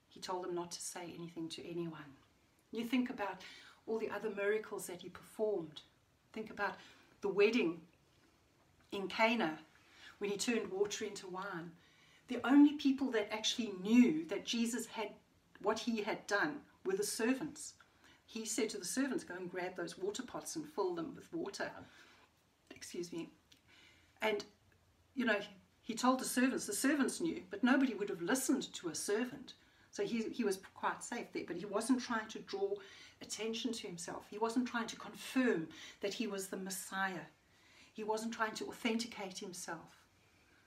He 0.09 0.21
told 0.21 0.45
them 0.45 0.55
not 0.55 0.73
to 0.73 0.81
say 0.81 1.13
anything 1.15 1.49
to 1.51 1.69
anyone. 1.69 2.17
You 2.71 2.85
think 2.85 3.11
about 3.11 3.43
all 3.87 3.99
the 3.99 4.11
other 4.11 4.31
miracles 4.31 4.87
that 4.87 5.03
he 5.03 5.09
performed. 5.09 5.83
Think 6.33 6.51
about 6.51 6.77
the 7.21 7.29
wedding 7.29 7.87
in 8.93 9.09
Cana 9.09 9.59
when 10.19 10.31
he 10.31 10.37
turned 10.37 10.71
water 10.71 11.05
into 11.05 11.27
wine. 11.27 11.77
The 12.29 12.45
only 12.47 12.75
people 12.75 13.11
that 13.11 13.33
actually 13.33 13.73
knew 13.83 14.25
that 14.27 14.45
Jesus 14.45 14.87
had 14.87 15.15
what 15.61 15.81
he 15.81 16.03
had 16.03 16.27
done 16.27 16.65
were 16.85 16.97
the 16.97 17.05
servants. 17.05 17.75
He 18.31 18.45
said 18.45 18.71
to 18.71 18.79
the 18.79 18.85
servants, 18.85 19.25
Go 19.25 19.35
and 19.35 19.51
grab 19.51 19.75
those 19.75 19.99
water 19.99 20.23
pots 20.23 20.55
and 20.55 20.65
fill 20.65 20.95
them 20.95 21.15
with 21.17 21.33
water. 21.33 21.69
Excuse 22.71 23.13
me. 23.13 23.29
And, 24.23 24.45
you 25.17 25.25
know, 25.25 25.41
he 25.83 25.97
told 25.97 26.21
the 26.21 26.25
servants, 26.25 26.65
the 26.65 26.73
servants 26.73 27.21
knew, 27.21 27.43
but 27.51 27.65
nobody 27.65 27.93
would 27.93 28.09
have 28.09 28.23
listened 28.23 28.73
to 28.75 28.89
a 28.89 28.95
servant. 28.95 29.55
So 29.91 30.05
he, 30.05 30.29
he 30.31 30.45
was 30.45 30.61
quite 30.75 31.03
safe 31.03 31.27
there, 31.33 31.43
but 31.45 31.57
he 31.57 31.65
wasn't 31.65 32.03
trying 32.03 32.29
to 32.29 32.39
draw 32.39 32.75
attention 33.21 33.73
to 33.73 33.89
himself. 33.89 34.27
He 34.31 34.39
wasn't 34.39 34.69
trying 34.69 34.87
to 34.87 34.97
confirm 34.97 35.67
that 36.01 36.15
he 36.15 36.29
was 36.29 36.47
the 36.47 36.57
Messiah. 36.57 37.27
He 37.93 38.05
wasn't 38.05 38.33
trying 38.33 38.55
to 38.55 38.69
authenticate 38.69 39.39
himself. 39.39 40.07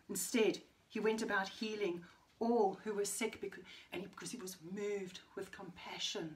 Instead, 0.10 0.60
he 0.89 0.99
went 0.99 1.21
about 1.21 1.47
healing 1.47 2.04
all 2.41 2.78
who 2.84 2.93
were 2.93 3.06
sick 3.06 3.39
because, 3.39 3.63
and 3.93 4.02
he, 4.02 4.08
because 4.10 4.32
he 4.32 4.38
was 4.38 4.58
moved 4.69 5.19
with 5.38 5.49
compassion. 5.54 6.36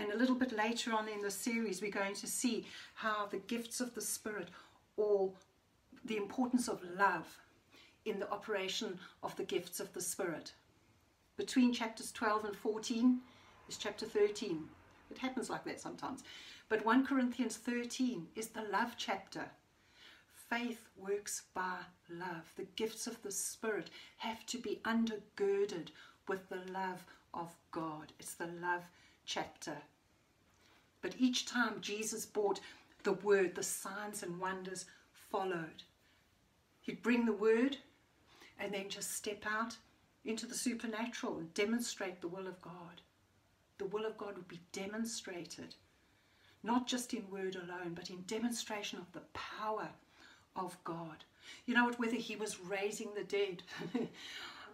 And 0.00 0.12
a 0.12 0.16
little 0.16 0.34
bit 0.34 0.52
later 0.52 0.94
on 0.94 1.08
in 1.08 1.20
the 1.20 1.30
series, 1.30 1.82
we're 1.82 1.90
going 1.90 2.14
to 2.14 2.26
see 2.26 2.64
how 2.94 3.26
the 3.26 3.36
gifts 3.36 3.82
of 3.82 3.94
the 3.94 4.00
Spirit, 4.00 4.48
or 4.96 5.30
the 6.06 6.16
importance 6.16 6.68
of 6.68 6.82
love 6.96 7.38
in 8.06 8.18
the 8.18 8.30
operation 8.30 8.98
of 9.22 9.36
the 9.36 9.44
gifts 9.44 9.78
of 9.78 9.92
the 9.92 10.00
Spirit. 10.00 10.54
Between 11.36 11.74
chapters 11.74 12.12
12 12.12 12.46
and 12.46 12.56
14 12.56 13.18
is 13.68 13.76
chapter 13.76 14.06
13. 14.06 14.64
It 15.10 15.18
happens 15.18 15.50
like 15.50 15.64
that 15.64 15.80
sometimes. 15.80 16.24
But 16.70 16.82
1 16.86 17.04
Corinthians 17.04 17.58
13 17.58 18.26
is 18.36 18.48
the 18.48 18.62
love 18.72 18.94
chapter. 18.96 19.50
Faith 20.48 20.88
works 20.96 21.42
by 21.52 21.76
love. 22.08 22.50
The 22.56 22.66
gifts 22.74 23.06
of 23.06 23.20
the 23.20 23.30
Spirit 23.30 23.90
have 24.16 24.46
to 24.46 24.56
be 24.56 24.80
undergirded 24.86 25.88
with 26.26 26.48
the 26.48 26.62
love 26.72 27.04
of 27.34 27.54
God. 27.70 28.14
It's 28.18 28.34
the 28.34 28.46
love 28.46 28.84
chapter. 29.26 29.76
But 31.02 31.14
each 31.18 31.46
time 31.46 31.80
Jesus 31.80 32.26
brought 32.26 32.60
the 33.02 33.12
word, 33.12 33.54
the 33.54 33.62
signs 33.62 34.22
and 34.22 34.38
wonders 34.38 34.84
followed. 35.12 35.84
He'd 36.82 37.02
bring 37.02 37.24
the 37.24 37.32
word 37.32 37.78
and 38.58 38.72
then 38.72 38.88
just 38.88 39.12
step 39.12 39.44
out 39.46 39.76
into 40.24 40.46
the 40.46 40.54
supernatural 40.54 41.38
and 41.38 41.54
demonstrate 41.54 42.20
the 42.20 42.28
will 42.28 42.46
of 42.46 42.60
God 42.60 43.00
the 43.80 43.86
will 43.86 44.04
of 44.04 44.18
God 44.18 44.36
would 44.36 44.46
be 44.46 44.60
demonstrated, 44.72 45.74
not 46.62 46.86
just 46.86 47.14
in 47.14 47.30
word 47.30 47.56
alone, 47.56 47.92
but 47.94 48.10
in 48.10 48.22
demonstration 48.26 48.98
of 48.98 49.10
the 49.12 49.22
power 49.32 49.88
of 50.54 50.76
God. 50.84 51.24
You 51.64 51.72
know 51.72 51.86
what? 51.86 51.98
Whether 51.98 52.16
he 52.16 52.36
was 52.36 52.60
raising 52.60 53.08
the 53.14 53.24
dead, 53.24 53.62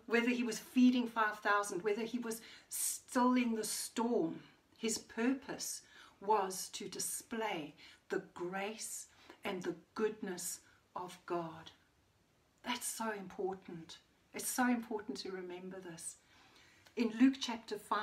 whether 0.06 0.30
he 0.30 0.42
was 0.42 0.58
feeding 0.58 1.06
5,000, 1.06 1.84
whether 1.84 2.02
he 2.02 2.18
was 2.18 2.40
stilling 2.68 3.54
the 3.54 3.62
storm, 3.62 4.40
his 4.76 4.98
purpose 4.98 5.82
was 6.24 6.68
to 6.72 6.88
display 6.88 7.74
the 8.08 8.22
grace 8.34 9.06
and 9.44 9.62
the 9.62 9.74
goodness 9.94 10.60
of 10.94 11.18
God. 11.26 11.70
That's 12.64 12.86
so 12.86 13.12
important. 13.12 13.98
It's 14.34 14.48
so 14.48 14.68
important 14.68 15.18
to 15.18 15.30
remember 15.30 15.78
this. 15.80 16.16
In 16.96 17.12
Luke 17.20 17.36
chapter 17.40 17.78
5, 17.78 17.98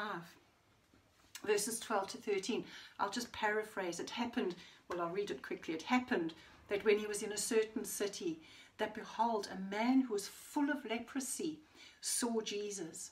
verses 1.45 1.80
12 1.80 2.08
to 2.08 2.17
13. 2.17 2.63
I'll 2.99 3.10
just 3.10 3.32
paraphrase. 3.32 3.99
It 3.99 4.10
happened, 4.10 4.56
well, 4.89 5.02
I'll 5.02 5.10
read 5.10 5.32
it 5.32 5.41
quickly. 5.41 5.73
It 5.73 5.84
happened 5.84 6.34
that 6.69 6.84
when 6.86 6.97
he 6.97 7.08
was 7.08 7.23
in 7.23 7.34
a 7.34 7.38
certain 7.38 7.86
city, 7.86 8.39
that 8.78 8.95
behold, 8.95 9.49
a 9.52 9.76
man 9.76 10.02
who 10.02 10.13
was 10.13 10.28
full 10.28 10.69
of 10.69 10.86
leprosy 10.89 11.60
saw 12.02 12.41
Jesus. 12.41 13.12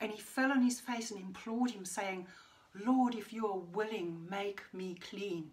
And 0.00 0.10
he 0.12 0.20
fell 0.20 0.50
on 0.50 0.62
his 0.62 0.80
face 0.80 1.10
and 1.10 1.20
implored 1.20 1.70
him, 1.70 1.84
saying, 1.84 2.26
Lord, 2.74 3.14
if 3.14 3.32
you 3.32 3.46
are 3.46 3.58
willing, 3.58 4.26
make 4.30 4.62
me 4.72 4.96
clean. 5.10 5.50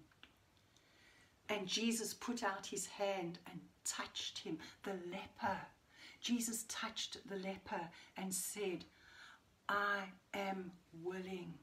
And 1.50 1.68
Jesus 1.68 2.14
put 2.14 2.44
out 2.44 2.66
his 2.66 2.86
hand 2.86 3.40
and 3.50 3.60
touched 3.84 4.40
him, 4.40 4.58
the 4.84 4.94
leper. 5.12 5.58
Jesus 6.22 6.66
touched 6.68 7.18
the 7.30 7.36
leper 7.36 7.82
and 8.18 8.34
said, 8.34 8.86
I 9.68 10.04
am 10.34 10.72
willing 11.04 11.54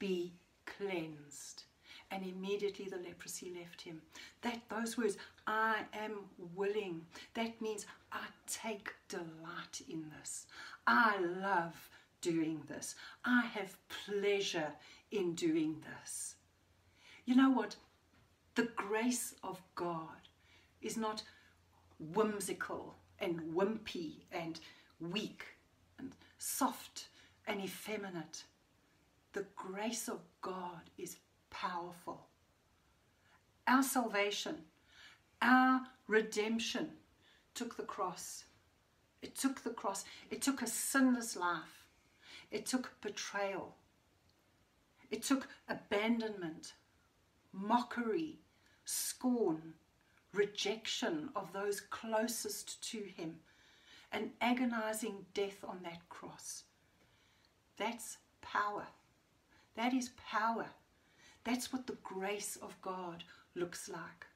be 0.00 0.32
cleansed. 0.66 1.62
And 2.10 2.24
immediately 2.24 2.86
the 2.86 2.96
leprosy 2.96 3.52
left 3.56 3.80
him. 3.82 4.02
That 4.42 4.60
those 4.68 4.98
words, 4.98 5.16
I 5.46 5.82
am 5.92 6.24
willing, 6.56 7.02
that 7.34 7.60
means 7.60 7.86
I 8.10 8.24
take 8.48 8.92
delight 9.08 9.82
in 9.88 10.06
this. 10.18 10.46
I 10.88 11.20
love 11.20 11.88
doing 12.20 12.62
this. 12.68 12.94
I 13.24 13.42
have 13.42 13.76
pleasure 14.06 14.72
in 15.10 15.34
doing 15.34 15.82
this. 16.02 16.34
You 17.24 17.36
know 17.36 17.50
what? 17.50 17.76
The 18.54 18.68
grace 18.76 19.34
of 19.42 19.60
God 19.74 20.28
is 20.80 20.96
not 20.96 21.22
whimsical 21.98 22.96
and 23.18 23.40
wimpy 23.54 24.22
and 24.32 24.58
weak 25.00 25.44
and 25.98 26.12
soft 26.38 27.06
and 27.46 27.60
effeminate. 27.60 28.44
The 29.32 29.46
grace 29.54 30.08
of 30.08 30.20
God 30.42 30.90
is 30.98 31.16
powerful. 31.50 32.26
Our 33.66 33.82
salvation, 33.82 34.56
our 35.40 35.82
redemption 36.08 36.88
took 37.54 37.76
the 37.76 37.84
cross. 37.84 38.44
It 39.22 39.36
took 39.36 39.62
the 39.62 39.70
cross. 39.70 40.04
It 40.30 40.42
took 40.42 40.62
a 40.62 40.66
sinless 40.66 41.36
life. 41.36 41.79
It 42.50 42.66
took 42.66 43.00
betrayal. 43.00 43.76
It 45.10 45.22
took 45.22 45.48
abandonment, 45.68 46.74
mockery, 47.52 48.38
scorn, 48.84 49.74
rejection 50.32 51.30
of 51.34 51.52
those 51.52 51.80
closest 51.80 52.82
to 52.90 52.98
him, 52.98 53.36
an 54.12 54.30
agonizing 54.40 55.26
death 55.34 55.64
on 55.66 55.80
that 55.82 56.08
cross. 56.08 56.64
That's 57.76 58.18
power. 58.40 58.86
That 59.76 59.94
is 59.94 60.10
power. 60.16 60.66
That's 61.44 61.72
what 61.72 61.86
the 61.86 61.96
grace 62.02 62.56
of 62.60 62.80
God 62.82 63.24
looks 63.54 63.88
like. 63.88 64.26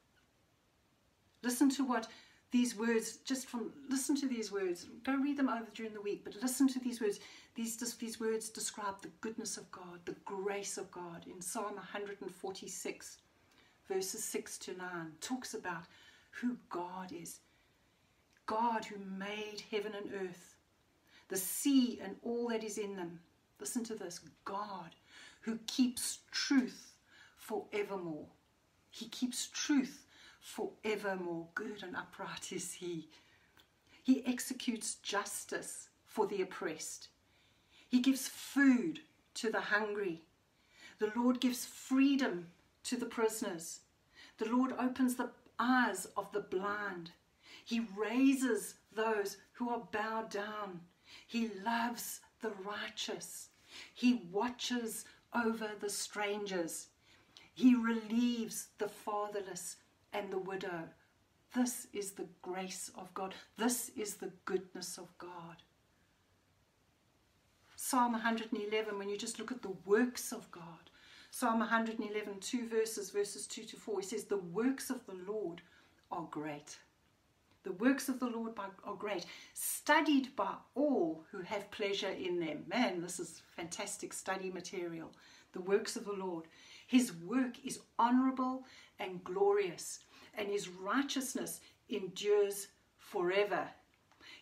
Listen 1.43 1.69
to 1.71 1.85
what 1.85 2.09
these 2.51 2.77
words, 2.77 3.19
just 3.25 3.47
from, 3.47 3.73
listen 3.91 4.17
to 4.17 4.29
these 4.29 4.51
words. 4.51 4.87
Go 5.03 5.15
read 5.17 5.37
them 5.37 5.49
over 5.49 5.67
during 5.75 5.93
the 5.93 6.01
week, 6.01 6.23
but 6.25 6.41
listen 6.41 6.69
to 6.69 6.79
these 6.79 7.01
words. 7.01 7.21
These, 7.55 7.77
these 7.77 8.19
words 8.19 8.49
describe 8.49 9.01
the 9.01 9.13
goodness 9.21 9.57
of 9.57 9.71
God, 9.71 10.01
the 10.05 10.17
grace 10.25 10.77
of 10.77 10.91
God. 10.91 11.25
In 11.27 11.41
Psalm 11.41 11.77
146, 11.77 13.19
verses 13.89 14.25
6 14.25 14.59
to 14.59 14.77
9, 14.77 14.89
talks 15.21 15.55
about 15.55 15.85
who 16.41 16.57
God 16.69 17.13
is. 17.13 17.39
God 18.47 18.85
who 18.85 18.97
made 19.19 19.63
heaven 19.71 19.93
and 19.95 20.13
earth, 20.29 20.57
the 21.29 21.37
sea 21.37 22.01
and 22.03 22.17
all 22.23 22.49
that 22.49 22.65
is 22.65 22.77
in 22.77 22.97
them. 22.97 23.21
Listen 23.61 23.85
to 23.85 23.95
this 23.95 24.21
God 24.45 24.91
who 25.43 25.59
keeps 25.67 26.19
truth 26.33 26.95
forevermore. 27.37 28.27
He 28.91 29.07
keeps 29.07 29.49
truth 29.49 30.07
forevermore. 30.41 31.47
Good 31.55 31.83
and 31.83 31.95
upright 31.95 32.53
is 32.53 32.73
he. 32.73 33.09
He 34.03 34.27
executes 34.27 34.97
justice 34.97 35.89
for 36.05 36.27
the 36.27 36.43
oppressed. 36.43 37.09
He 37.95 38.01
gives 38.01 38.27
food 38.27 39.03
to 39.35 39.53
the 39.53 39.61
hungry. 39.61 40.25
The 40.99 41.13
Lord 41.15 41.39
gives 41.39 41.65
freedom 41.65 42.49
to 42.83 42.97
the 42.97 43.07
prisoners. 43.07 43.83
The 44.39 44.49
Lord 44.49 44.75
opens 44.81 45.15
the 45.15 45.31
eyes 45.61 46.09
of 46.17 46.33
the 46.33 46.41
blind. 46.41 47.13
He 47.65 47.87
raises 47.97 48.75
those 48.93 49.37
who 49.53 49.71
are 49.71 49.87
bowed 49.93 50.29
down. 50.29 50.81
He 51.25 51.53
loves 51.65 52.21
the 52.43 52.51
righteous. 52.67 53.51
He 53.95 54.23
watches 54.33 55.05
over 55.33 55.71
the 55.79 55.89
strangers. 55.89 56.89
He 57.53 57.77
relieves 57.77 58.71
the 58.79 58.89
fatherless 58.89 59.77
and 60.13 60.33
the 60.33 60.39
widow. 60.41 60.89
This 61.55 61.87
is 61.93 62.11
the 62.11 62.27
grace 62.43 62.91
of 62.99 63.15
God. 63.15 63.37
This 63.57 63.93
is 63.97 64.17
the 64.17 64.33
goodness 64.47 64.99
of 64.99 65.17
God. 65.17 65.63
Psalm 67.87 68.13
111, 68.13 68.99
when 68.99 69.11
you 69.11 69.19
just 69.19 69.39
look 69.39 69.53
at 69.53 69.61
the 69.61 69.77
works 69.85 70.33
of 70.33 70.51
God, 70.51 70.89
Psalm 71.31 71.59
111, 71.59 72.41
two 72.41 72.67
verses, 72.67 73.11
verses 73.11 73.47
2 73.47 73.65
to 73.65 73.77
4, 73.77 74.01
he 74.01 74.07
says, 74.07 74.25
The 74.25 74.39
works 74.39 74.89
of 74.89 75.05
the 75.05 75.19
Lord 75.31 75.61
are 76.11 76.27
great. 76.31 76.79
The 77.63 77.73
works 77.73 78.09
of 78.09 78.21
the 78.21 78.31
Lord 78.31 78.53
are 78.85 78.95
great, 78.95 79.27
studied 79.53 80.35
by 80.35 80.55
all 80.75 81.27
who 81.31 81.43
have 81.43 81.71
pleasure 81.73 82.09
in 82.09 82.41
them. 82.41 82.65
Man, 82.69 83.03
this 83.03 83.21
is 83.21 83.43
fantastic 83.55 84.15
study 84.15 84.51
material. 84.51 85.13
The 85.53 85.61
works 85.61 85.95
of 85.95 86.07
the 86.07 86.13
Lord. 86.13 86.47
His 86.87 87.13
work 87.13 87.63
is 87.67 87.81
honorable 87.99 88.65
and 88.99 89.23
glorious, 89.25 89.99
and 90.39 90.49
his 90.49 90.71
righteousness 90.71 91.61
endures 91.91 92.69
forever. 92.97 93.69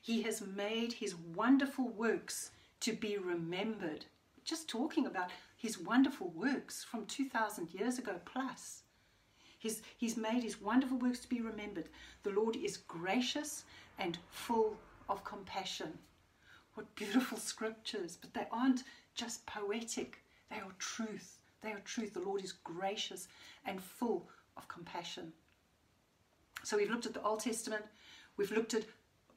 He 0.01 0.23
has 0.23 0.43
made 0.43 0.93
his 0.93 1.17
wonderful 1.17 1.89
works 1.89 2.53
to 2.83 2.93
be 2.93 3.17
remembered. 3.17 4.05
Just 4.45 4.69
talking 4.69 5.07
about 5.07 5.31
his 5.57 5.79
wonderful 5.79 6.33
works 6.35 6.85
from 6.85 7.07
2,000 7.07 7.73
years 7.73 7.99
ago 7.99 8.17
plus. 8.25 8.83
He's, 9.59 9.83
he's 9.97 10.17
made 10.17 10.43
his 10.43 10.61
wonderful 10.61 10.99
works 10.99 11.21
to 11.21 11.29
be 11.29 11.41
remembered. 11.41 11.89
The 12.25 12.31
Lord 12.31 12.57
is 12.57 12.77
gracious 12.77 13.65
and 13.99 14.19
full 14.31 14.77
of 15.09 15.23
compassion. 15.25 15.97
What 16.75 16.93
beautiful 16.97 17.39
scriptures, 17.39 18.19
but 18.21 18.35
they 18.35 18.47
aren't 18.51 18.83
just 19.15 19.47
poetic, 19.47 20.19
they 20.51 20.57
are 20.57 20.73
truth. 20.79 21.39
They 21.63 21.71
are 21.71 21.81
truth. 21.85 22.15
The 22.15 22.21
Lord 22.21 22.43
is 22.43 22.53
gracious 22.53 23.29
and 23.65 23.81
full 23.81 24.29
of 24.57 24.67
compassion. 24.67 25.33
So 26.65 26.77
we've 26.77 26.91
looked 26.91 27.07
at 27.07 27.15
the 27.15 27.23
Old 27.23 27.41
Testament, 27.41 27.85
we've 28.37 28.51
looked 28.51 28.75
at 28.75 28.85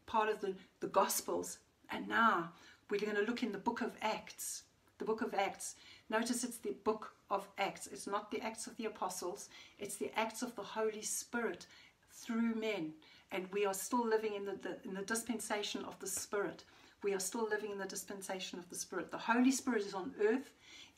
part 0.07 0.29
of 0.29 0.41
the, 0.41 0.55
the 0.79 0.87
Gospels, 0.87 1.59
and 1.91 2.07
now 2.07 2.51
we're 2.89 2.99
going 2.99 3.15
to 3.15 3.23
look 3.23 3.43
in 3.43 3.51
the 3.51 3.57
book 3.57 3.81
of 3.81 3.91
Acts. 4.01 4.63
The 4.97 5.05
book 5.05 5.21
of 5.21 5.33
Acts. 5.33 5.75
Notice 6.09 6.43
it's 6.43 6.57
the 6.57 6.75
book 6.83 7.13
of 7.29 7.47
Acts. 7.57 7.87
It's 7.87 8.07
not 8.07 8.31
the 8.31 8.41
Acts 8.41 8.67
of 8.67 8.77
the 8.77 8.85
Apostles, 8.85 9.49
it's 9.79 9.95
the 9.95 10.11
Acts 10.17 10.41
of 10.41 10.55
the 10.55 10.63
Holy 10.63 11.01
Spirit 11.01 11.65
through 12.11 12.55
men. 12.55 12.93
And 13.31 13.47
we 13.51 13.65
are 13.65 13.73
still 13.73 14.07
living 14.07 14.35
in 14.35 14.45
the, 14.45 14.55
the, 14.61 14.77
in 14.87 14.93
the 14.93 15.01
dispensation 15.01 15.83
of 15.85 15.99
the 15.99 16.07
Spirit. 16.07 16.63
We 17.03 17.13
are 17.13 17.19
still 17.19 17.47
living 17.49 17.71
in 17.71 17.77
the 17.77 17.85
dispensation 17.85 18.59
of 18.59 18.69
the 18.69 18.75
Spirit. 18.75 19.11
The 19.11 19.17
Holy 19.17 19.51
Spirit 19.51 19.81
is 19.81 19.93
on 19.93 20.13
earth 20.21 20.51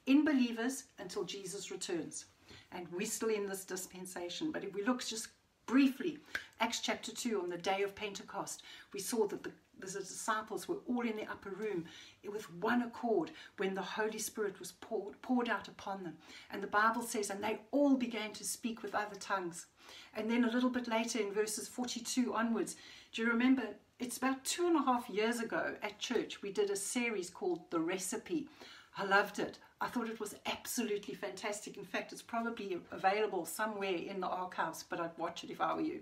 in 0.05 0.25
believers 0.25 0.83
until 0.99 1.23
Jesus 1.23 1.71
returns. 1.71 2.25
And 2.71 2.87
we're 2.91 3.07
still 3.07 3.29
in 3.29 3.47
this 3.47 3.65
dispensation. 3.65 4.51
But 4.51 4.63
if 4.63 4.73
we 4.73 4.83
look 4.83 5.03
just 5.05 5.29
briefly, 5.65 6.19
Acts 6.59 6.81
chapter 6.81 7.11
2, 7.11 7.41
on 7.41 7.49
the 7.49 7.57
day 7.57 7.81
of 7.83 7.95
Pentecost, 7.95 8.63
we 8.93 8.99
saw 8.99 9.27
that 9.27 9.43
the, 9.43 9.51
the 9.79 9.87
disciples 9.87 10.67
were 10.67 10.79
all 10.87 11.01
in 11.01 11.15
the 11.15 11.29
upper 11.29 11.49
room 11.49 11.85
with 12.29 12.51
one 12.53 12.81
accord 12.81 13.31
when 13.57 13.73
the 13.73 13.81
Holy 13.81 14.19
Spirit 14.19 14.59
was 14.59 14.73
poured, 14.73 15.21
poured 15.21 15.49
out 15.49 15.67
upon 15.67 16.03
them. 16.03 16.17
And 16.51 16.61
the 16.61 16.67
Bible 16.67 17.01
says, 17.01 17.29
and 17.29 17.43
they 17.43 17.59
all 17.71 17.95
began 17.95 18.31
to 18.33 18.43
speak 18.43 18.83
with 18.83 18.95
other 18.95 19.15
tongues. 19.19 19.67
And 20.15 20.29
then 20.29 20.43
a 20.43 20.51
little 20.51 20.69
bit 20.69 20.87
later 20.87 21.19
in 21.19 21.31
verses 21.31 21.67
42 21.67 22.33
onwards, 22.33 22.75
do 23.11 23.21
you 23.21 23.29
remember? 23.29 23.63
It's 23.99 24.17
about 24.17 24.43
two 24.43 24.67
and 24.67 24.75
a 24.75 24.83
half 24.83 25.09
years 25.09 25.39
ago 25.39 25.75
at 25.81 25.97
church, 25.97 26.41
we 26.41 26.51
did 26.51 26.69
a 26.69 26.75
series 26.75 27.29
called 27.29 27.61
The 27.71 27.79
Recipe. 27.79 28.47
I 28.97 29.05
loved 29.05 29.39
it. 29.39 29.59
I 29.79 29.87
thought 29.87 30.09
it 30.09 30.19
was 30.19 30.35
absolutely 30.47 31.13
fantastic. 31.13 31.77
In 31.77 31.85
fact, 31.85 32.11
it's 32.11 32.23
probably 32.23 32.79
available 32.91 33.45
somewhere 33.45 33.95
in 33.95 34.19
the 34.19 34.27
archives, 34.27 34.83
but 34.87 34.99
I'd 34.99 35.17
watch 35.17 35.43
it 35.43 35.51
if 35.51 35.61
I 35.61 35.75
were 35.75 35.81
you. 35.81 35.99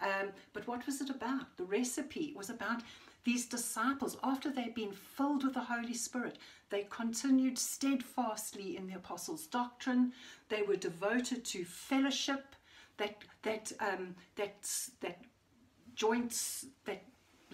Um, 0.00 0.30
but 0.52 0.66
what 0.66 0.86
was 0.86 1.00
it 1.00 1.10
about? 1.10 1.56
The 1.56 1.64
recipe 1.64 2.34
was 2.36 2.50
about 2.50 2.82
these 3.28 3.44
disciples, 3.44 4.16
after 4.22 4.50
they'd 4.50 4.74
been 4.74 4.92
filled 4.92 5.44
with 5.44 5.52
the 5.52 5.60
Holy 5.60 5.92
Spirit, 5.92 6.38
they 6.70 6.86
continued 6.88 7.58
steadfastly 7.58 8.76
in 8.76 8.86
the 8.86 8.94
apostles' 8.94 9.46
doctrine. 9.46 10.12
They 10.48 10.62
were 10.62 10.76
devoted 10.76 11.44
to 11.44 11.64
fellowship, 11.66 12.56
that 12.96 13.16
that 13.42 13.72
um, 13.80 14.14
that 14.36 14.56
that 15.00 15.20
joints, 15.94 16.66
that 16.86 17.02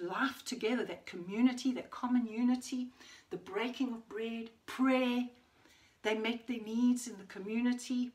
life 0.01 0.45
together, 0.45 0.85
that 0.85 1.07
community, 1.07 1.73
that 1.73 1.91
common 1.91 2.27
unity, 2.27 2.89
the 3.31 3.37
breaking 3.39 3.93
of 3.95 4.09
bread, 4.09 4.51
prayer. 4.67 5.29
They 6.03 6.17
met 6.17 6.47
their 6.47 6.61
needs 6.61 7.09
in 7.09 7.19
the 7.19 7.25
community 7.25 8.13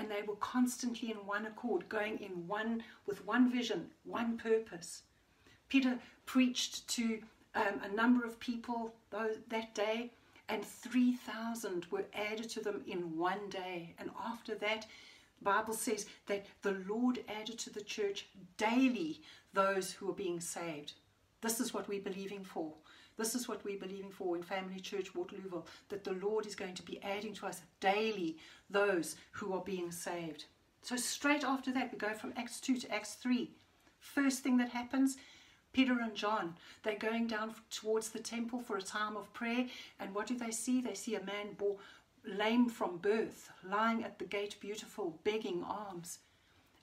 and 0.00 0.10
they 0.10 0.22
were 0.22 0.36
constantly 0.36 1.10
in 1.10 1.18
one 1.26 1.44
accord, 1.44 1.86
going 1.90 2.18
in 2.20 2.48
one 2.48 2.82
with 3.06 3.26
one 3.26 3.52
vision, 3.52 3.90
one 4.04 4.38
purpose. 4.38 5.02
Peter 5.68 5.98
preached 6.24 6.88
to 6.88 7.18
um, 7.54 7.82
a 7.84 7.94
number 7.94 8.24
of 8.24 8.40
people 8.40 8.94
that 9.10 9.74
day, 9.74 10.10
and 10.48 10.64
3,000 10.64 11.86
were 11.90 12.06
added 12.14 12.48
to 12.48 12.60
them 12.60 12.82
in 12.86 13.18
one 13.18 13.50
day. 13.50 13.94
And 13.98 14.08
after 14.18 14.54
that, 14.54 14.86
the 15.38 15.44
Bible 15.44 15.74
says 15.74 16.06
that 16.28 16.46
the 16.62 16.82
Lord 16.88 17.22
added 17.28 17.58
to 17.58 17.70
the 17.70 17.82
church 17.82 18.26
daily 18.56 19.20
those 19.52 19.92
who 19.92 20.08
are 20.08 20.14
being 20.14 20.40
saved. 20.40 20.94
This 21.42 21.60
is 21.60 21.74
what 21.74 21.88
we're 21.88 22.00
believing 22.00 22.42
for. 22.42 22.72
This 23.20 23.34
is 23.34 23.46
what 23.46 23.62
we're 23.64 23.78
believing 23.78 24.10
for 24.10 24.34
in 24.34 24.42
Family 24.42 24.80
Church 24.80 25.12
Waterlooville, 25.12 25.66
that 25.90 26.04
the 26.04 26.14
Lord 26.14 26.46
is 26.46 26.54
going 26.54 26.72
to 26.72 26.82
be 26.82 27.02
adding 27.02 27.34
to 27.34 27.46
us 27.46 27.60
daily 27.78 28.38
those 28.70 29.16
who 29.32 29.52
are 29.52 29.60
being 29.60 29.92
saved. 29.92 30.46
So 30.80 30.96
straight 30.96 31.44
after 31.44 31.70
that, 31.72 31.92
we 31.92 31.98
go 31.98 32.14
from 32.14 32.32
Acts 32.34 32.60
2 32.60 32.78
to 32.78 32.90
Acts 32.90 33.16
3. 33.16 33.50
First 33.98 34.42
thing 34.42 34.56
that 34.56 34.70
happens, 34.70 35.18
Peter 35.74 35.98
and 36.00 36.14
John, 36.14 36.54
they're 36.82 36.96
going 36.96 37.26
down 37.26 37.54
towards 37.70 38.08
the 38.08 38.20
temple 38.20 38.60
for 38.60 38.78
a 38.78 38.82
time 38.82 39.18
of 39.18 39.30
prayer. 39.34 39.66
And 40.00 40.14
what 40.14 40.26
do 40.26 40.38
they 40.38 40.50
see? 40.50 40.80
They 40.80 40.94
see 40.94 41.16
a 41.16 41.22
man 41.22 41.52
born 41.58 41.76
lame 42.24 42.70
from 42.70 42.96
birth, 42.96 43.50
lying 43.62 44.02
at 44.02 44.18
the 44.18 44.24
gate, 44.24 44.56
beautiful, 44.60 45.20
begging 45.24 45.62
alms. 45.62 46.20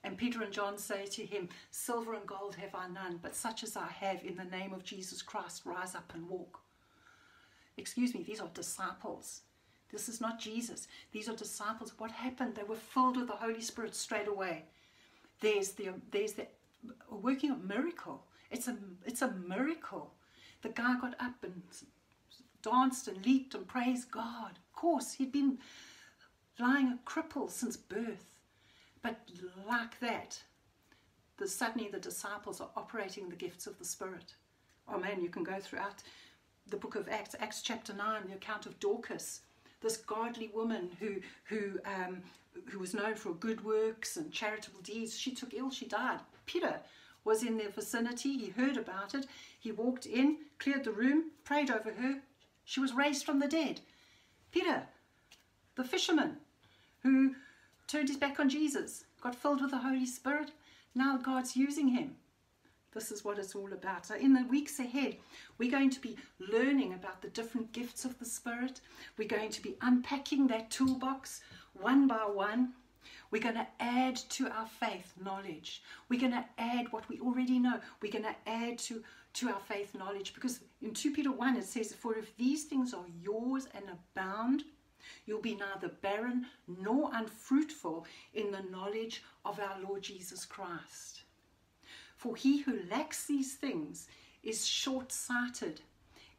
And 0.04 0.16
Peter 0.16 0.42
and 0.42 0.52
John 0.52 0.78
say 0.78 1.06
to 1.06 1.26
him, 1.26 1.48
Silver 1.70 2.14
and 2.14 2.26
gold 2.26 2.54
have 2.56 2.74
I 2.74 2.88
none, 2.88 3.18
but 3.22 3.34
such 3.34 3.62
as 3.62 3.76
I 3.76 3.88
have 3.88 4.22
in 4.24 4.36
the 4.36 4.44
name 4.44 4.72
of 4.72 4.84
Jesus 4.84 5.22
Christ, 5.22 5.66
rise 5.66 5.94
up 5.94 6.12
and 6.14 6.28
walk. 6.28 6.60
Excuse 7.76 8.14
me, 8.14 8.22
these 8.22 8.40
are 8.40 8.48
disciples. 8.54 9.42
This 9.90 10.08
is 10.08 10.20
not 10.20 10.38
Jesus. 10.38 10.86
These 11.12 11.28
are 11.28 11.36
disciples. 11.36 11.94
What 11.98 12.10
happened? 12.10 12.54
They 12.54 12.62
were 12.62 12.76
filled 12.76 13.16
with 13.16 13.26
the 13.26 13.34
Holy 13.34 13.60
Spirit 13.60 13.94
straight 13.94 14.28
away. 14.28 14.64
There's 15.40 15.72
the 15.72 15.90
there's 16.10 16.34
the 16.34 16.46
working 17.10 17.50
of 17.50 17.64
miracle. 17.64 18.24
It's 18.50 18.68
a 18.68 18.76
it's 19.06 19.22
a 19.22 19.30
miracle. 19.30 20.12
The 20.62 20.68
guy 20.70 20.98
got 21.00 21.14
up 21.20 21.42
and 21.42 21.62
danced 22.62 23.08
and 23.08 23.24
leaped 23.24 23.54
and 23.54 23.66
praised 23.66 24.10
God. 24.10 24.58
Of 24.58 24.72
course, 24.72 25.14
he'd 25.14 25.32
been 25.32 25.58
lying 26.58 26.88
a 26.88 26.98
cripple 27.08 27.50
since 27.50 27.76
birth. 27.76 28.27
But 29.02 29.16
like 29.68 29.98
that, 30.00 30.42
the, 31.36 31.46
suddenly 31.46 31.88
the 31.88 31.98
disciples 31.98 32.60
are 32.60 32.70
operating 32.76 33.28
the 33.28 33.36
gifts 33.36 33.66
of 33.66 33.78
the 33.78 33.84
Spirit. 33.84 34.34
Oh 34.88 34.98
man, 34.98 35.22
you 35.22 35.28
can 35.28 35.44
go 35.44 35.58
throughout 35.60 36.02
the 36.68 36.76
book 36.76 36.96
of 36.96 37.08
Acts, 37.08 37.34
Acts 37.38 37.62
chapter 37.62 37.94
9, 37.94 38.22
the 38.28 38.34
account 38.34 38.66
of 38.66 38.78
Dorcas, 38.80 39.40
this 39.80 39.96
godly 39.96 40.50
woman 40.54 40.90
who, 40.98 41.16
who, 41.44 41.78
um, 41.84 42.22
who 42.70 42.78
was 42.78 42.94
known 42.94 43.14
for 43.14 43.32
good 43.34 43.64
works 43.64 44.16
and 44.16 44.32
charitable 44.32 44.80
deeds. 44.80 45.18
She 45.18 45.32
took 45.34 45.54
ill, 45.54 45.70
she 45.70 45.86
died. 45.86 46.20
Peter 46.46 46.80
was 47.24 47.42
in 47.42 47.56
their 47.56 47.70
vicinity, 47.70 48.36
he 48.36 48.48
heard 48.48 48.76
about 48.76 49.14
it, 49.14 49.26
he 49.60 49.70
walked 49.70 50.06
in, 50.06 50.38
cleared 50.58 50.84
the 50.84 50.92
room, 50.92 51.30
prayed 51.44 51.70
over 51.70 51.92
her. 51.92 52.20
She 52.64 52.80
was 52.80 52.94
raised 52.94 53.24
from 53.24 53.38
the 53.38 53.48
dead. 53.48 53.80
Peter, 54.50 54.82
the 55.74 55.84
fisherman 55.84 56.38
who 57.02 57.34
turned 57.88 58.08
his 58.08 58.18
back 58.18 58.38
on 58.38 58.48
Jesus, 58.48 59.04
got 59.20 59.34
filled 59.34 59.62
with 59.62 59.70
the 59.70 59.78
Holy 59.78 60.06
Spirit. 60.06 60.52
Now 60.94 61.16
God's 61.16 61.56
using 61.56 61.88
him. 61.88 62.16
This 62.94 63.10
is 63.10 63.24
what 63.24 63.38
it's 63.38 63.54
all 63.54 63.72
about. 63.72 64.06
So, 64.06 64.14
in 64.14 64.32
the 64.32 64.44
weeks 64.44 64.78
ahead, 64.78 65.16
we're 65.58 65.70
going 65.70 65.90
to 65.90 66.00
be 66.00 66.16
learning 66.38 66.94
about 66.94 67.20
the 67.20 67.28
different 67.28 67.72
gifts 67.72 68.04
of 68.04 68.18
the 68.18 68.24
Spirit. 68.24 68.80
We're 69.16 69.28
going 69.28 69.50
to 69.50 69.62
be 69.62 69.76
unpacking 69.82 70.46
that 70.48 70.70
toolbox 70.70 71.40
one 71.74 72.06
by 72.06 72.24
one. 72.24 72.72
We're 73.30 73.42
going 73.42 73.54
to 73.54 73.66
add 73.80 74.16
to 74.16 74.48
our 74.48 74.66
faith 74.66 75.12
knowledge. 75.22 75.82
We're 76.08 76.20
going 76.20 76.32
to 76.32 76.44
add 76.56 76.90
what 76.92 77.08
we 77.08 77.20
already 77.20 77.58
know. 77.58 77.78
We're 78.02 78.12
going 78.12 78.24
to 78.24 78.36
add 78.46 78.78
to, 78.78 79.02
to 79.34 79.48
our 79.48 79.60
faith 79.60 79.94
knowledge 79.94 80.34
because 80.34 80.60
in 80.82 80.92
2 80.94 81.12
Peter 81.12 81.30
1 81.30 81.56
it 81.56 81.64
says, 81.64 81.92
For 81.92 82.16
if 82.16 82.36
these 82.36 82.64
things 82.64 82.94
are 82.94 83.06
yours 83.22 83.68
and 83.74 83.84
abound, 83.90 84.64
you'll 85.26 85.40
be 85.40 85.54
neither 85.56 85.88
barren 85.88 86.46
nor 86.66 87.10
unfruitful 87.12 88.06
in 88.34 88.50
the 88.50 88.62
knowledge 88.70 89.22
of 89.44 89.60
our 89.60 89.80
Lord 89.80 90.02
Jesus 90.02 90.44
Christ. 90.44 91.22
For 92.16 92.34
he 92.34 92.62
who 92.62 92.80
lacks 92.90 93.26
these 93.26 93.54
things 93.54 94.08
is 94.42 94.66
short 94.66 95.12
sighted, 95.12 95.80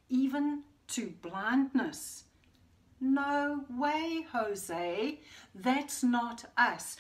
even 0.10 0.64
to 0.90 1.14
blindness. 1.22 2.24
No 3.02 3.64
way, 3.70 4.26
Jose. 4.34 5.20
That's 5.56 6.04
not 6.04 6.44
us. 6.58 6.98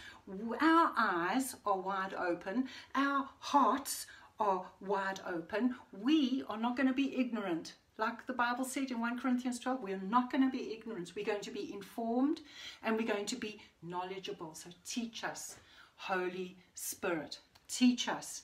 Our 0.62 0.94
eyes 0.98 1.56
are 1.66 1.78
wide 1.78 2.14
open, 2.14 2.70
our 2.96 3.28
hearts 3.40 4.08
are 4.40 4.66
wide 4.80 5.20
open. 5.28 5.76
We 5.92 6.44
are 6.48 6.58
not 6.58 6.78
going 6.78 6.88
to 6.88 6.94
be 6.94 7.18
ignorant. 7.18 7.74
Like 8.00 8.26
the 8.28 8.34
Bible 8.34 8.64
said 8.64 8.92
in 8.92 9.02
1 9.02 9.20
Corinthians 9.20 9.60
12, 9.60 9.84
we're 9.84 9.98
not 9.98 10.32
going 10.32 10.50
to 10.50 10.50
be 10.50 10.72
ignorant. 10.72 11.12
We're 11.18 11.26
going 11.26 11.42
to 11.42 11.52
be 11.52 11.74
informed 11.74 12.40
and 12.82 12.96
we're 12.96 13.06
going 13.06 13.26
to 13.26 13.36
be 13.36 13.60
knowledgeable. 13.84 14.56
So 14.56 14.70
teach 14.88 15.26
us, 15.26 15.58
Holy 15.98 16.56
Spirit. 16.76 17.40
Teach 17.68 18.08
us. 18.08 18.44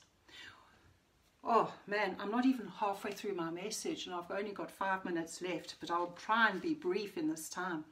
Oh 1.41 1.71
man, 1.87 2.17
I'm 2.19 2.31
not 2.31 2.45
even 2.45 2.67
halfway 2.67 3.11
through 3.13 3.35
my 3.35 3.49
message 3.49 4.07
and 4.07 4.13
I've 4.13 4.29
only 4.29 4.51
got 4.51 4.69
five 4.69 5.05
minutes 5.05 5.41
left, 5.41 5.75
but 5.79 5.89
I'll 5.89 6.17
try 6.21 6.49
and 6.49 6.61
be 6.61 6.73
brief 6.73 7.17
in 7.17 7.29
this 7.29 7.47
time. 7.47 7.85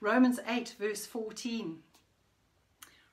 Romans 0.00 0.40
8, 0.48 0.76
verse 0.78 1.04
14. 1.04 1.76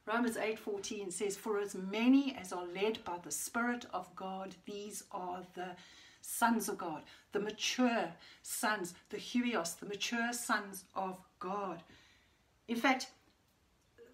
Romans 0.05 0.35
8:14 0.35 1.11
says, 1.11 1.37
"For 1.37 1.59
as 1.59 1.75
many 1.75 2.35
as 2.35 2.51
are 2.51 2.65
led 2.65 3.05
by 3.05 3.19
the 3.19 3.31
Spirit 3.31 3.85
of 3.93 4.13
God, 4.17 4.55
these 4.65 5.05
are 5.11 5.43
the 5.53 5.77
sons 6.23 6.69
of 6.69 6.77
God, 6.77 7.03
the 7.33 7.39
mature 7.39 8.13
sons, 8.41 8.93
the 9.09 9.17
huios, 9.17 9.77
the 9.77 9.85
mature 9.85 10.33
sons 10.33 10.85
of 10.95 11.19
God." 11.39 11.83
In 12.67 12.77
fact, 12.77 13.11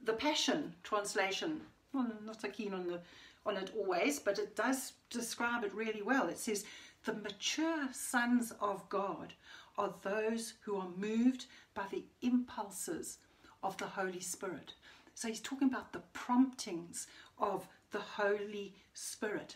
the 0.02 0.14
Passion 0.14 0.76
translation, 0.84 1.68
well, 1.94 2.12
I'm 2.20 2.26
not 2.26 2.42
so 2.42 2.50
keen 2.50 2.74
on 2.74 2.88
the 2.88 3.02
on 3.46 3.58
it 3.58 3.72
always, 3.76 4.20
but 4.20 4.40
it 4.40 4.56
does 4.56 4.94
describe 5.10 5.64
it 5.64 5.74
really 5.74 6.02
well. 6.02 6.28
It 6.28 6.38
says, 6.38 6.66
The 7.04 7.14
mature 7.14 7.90
sons 7.92 8.54
of 8.60 8.88
God 8.90 9.34
are 9.78 9.94
those 10.04 10.54
who 10.62 10.76
are 10.76 10.90
moved 10.98 11.46
by 11.74 11.86
the 11.90 12.04
impulses 12.22 13.18
of 13.64 13.78
the 13.78 13.88
Holy 13.88 14.20
Spirit. 14.20 14.74
So 15.16 15.28
he's 15.28 15.40
talking 15.40 15.70
about 15.70 15.94
the 15.94 16.04
promptings 16.14 17.08
of 17.40 17.68
the 17.92 18.00
Holy 18.00 18.74
Spirit. 18.94 19.56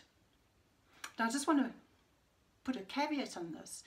Now, 1.18 1.26
I 1.26 1.30
just 1.30 1.46
want 1.46 1.60
to 1.60 1.72
put 2.64 2.76
a 2.76 2.80
caveat 2.80 3.36
on 3.36 3.52
this. 3.52 3.84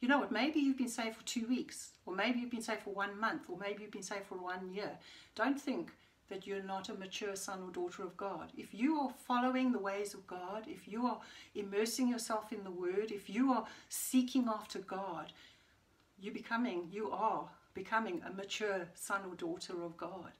You 0.00 0.08
know 0.08 0.18
what? 0.18 0.32
Maybe 0.32 0.58
you've 0.58 0.78
been 0.78 0.88
saved 0.88 1.16
for 1.16 1.24
two 1.24 1.46
weeks, 1.46 1.90
or 2.06 2.14
maybe 2.14 2.40
you've 2.40 2.50
been 2.50 2.62
saved 2.62 2.82
for 2.82 2.94
one 2.94 3.18
month, 3.20 3.42
or 3.48 3.58
maybe 3.58 3.82
you've 3.82 3.92
been 3.92 4.02
saved 4.02 4.26
for 4.26 4.36
one 4.36 4.72
year. 4.72 4.92
Don't 5.36 5.60
think 5.60 5.92
that 6.28 6.46
you're 6.46 6.62
not 6.62 6.88
a 6.88 6.94
mature 6.94 7.36
son 7.36 7.62
or 7.62 7.70
daughter 7.70 8.02
of 8.02 8.16
God. 8.16 8.52
If 8.56 8.72
you 8.72 8.98
are 8.98 9.10
following 9.26 9.70
the 9.70 9.78
ways 9.78 10.14
of 10.14 10.26
God, 10.26 10.64
if 10.66 10.88
you 10.88 11.06
are 11.06 11.20
immersing 11.54 12.08
yourself 12.08 12.52
in 12.52 12.64
the 12.64 12.70
Word, 12.70 13.10
if 13.10 13.28
you 13.28 13.52
are 13.52 13.66
seeking 13.90 14.48
after 14.48 14.78
God, 14.78 15.32
you 16.18 16.32
becoming, 16.32 16.88
you 16.90 17.10
are 17.10 17.48
becoming 17.74 18.22
a 18.26 18.32
mature 18.32 18.88
son 18.94 19.20
or 19.28 19.34
daughter 19.34 19.84
of 19.84 19.96
God. 19.96 20.32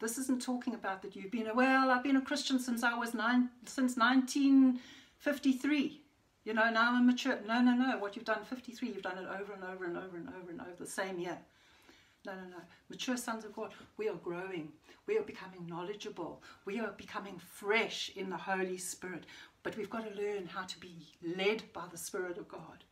This 0.00 0.18
isn't 0.18 0.42
talking 0.42 0.74
about 0.74 1.02
that 1.02 1.14
you've 1.14 1.30
been 1.30 1.46
a 1.46 1.54
well, 1.54 1.90
I've 1.90 2.02
been 2.02 2.16
a 2.16 2.20
Christian 2.20 2.58
since 2.58 2.82
I 2.82 2.98
was 2.98 3.14
nine 3.14 3.50
since 3.66 3.96
1953. 3.96 6.01
You 6.44 6.54
know, 6.54 6.70
now 6.70 6.94
I'm 6.94 7.06
mature. 7.06 7.38
No, 7.46 7.60
no, 7.60 7.74
no. 7.74 7.98
What 7.98 8.16
you've 8.16 8.24
done 8.24 8.44
53, 8.44 8.88
you've 8.88 9.02
done 9.02 9.18
it 9.18 9.28
over 9.40 9.52
and 9.52 9.62
over 9.62 9.84
and 9.84 9.96
over 9.96 10.16
and 10.16 10.28
over 10.28 10.50
and 10.50 10.60
over 10.60 10.76
the 10.78 10.86
same 10.86 11.18
year. 11.18 11.38
No, 12.24 12.32
no, 12.34 12.42
no. 12.50 12.62
Mature 12.88 13.16
sons 13.16 13.44
of 13.44 13.52
God, 13.52 13.72
we 13.96 14.08
are 14.08 14.14
growing. 14.14 14.72
We 15.06 15.18
are 15.18 15.22
becoming 15.22 15.66
knowledgeable. 15.66 16.42
We 16.64 16.80
are 16.80 16.92
becoming 16.96 17.38
fresh 17.38 18.10
in 18.16 18.30
the 18.30 18.36
Holy 18.36 18.78
Spirit. 18.78 19.24
But 19.62 19.76
we've 19.76 19.90
got 19.90 20.08
to 20.08 20.20
learn 20.20 20.46
how 20.46 20.62
to 20.62 20.80
be 20.80 20.94
led 21.36 21.62
by 21.72 21.84
the 21.90 21.98
Spirit 21.98 22.38
of 22.38 22.48
God. 22.48 22.84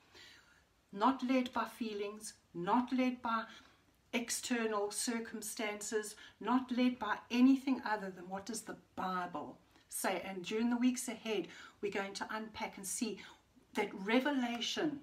Not 0.92 1.22
led 1.28 1.52
by 1.52 1.64
feelings, 1.64 2.34
not 2.54 2.92
led 2.92 3.22
by 3.22 3.44
external 4.12 4.90
circumstances, 4.90 6.16
not 6.40 6.70
led 6.76 6.98
by 6.98 7.16
anything 7.30 7.80
other 7.84 8.10
than 8.10 8.28
what 8.28 8.46
does 8.46 8.62
the 8.62 8.76
Bible 8.96 9.58
say. 9.88 10.22
And 10.24 10.44
during 10.44 10.70
the 10.70 10.76
weeks 10.76 11.08
ahead, 11.08 11.46
we're 11.80 11.92
going 11.92 12.14
to 12.14 12.26
unpack 12.30 12.76
and 12.76 12.86
see 12.86 13.18
that 13.74 13.90
revelation 14.04 15.00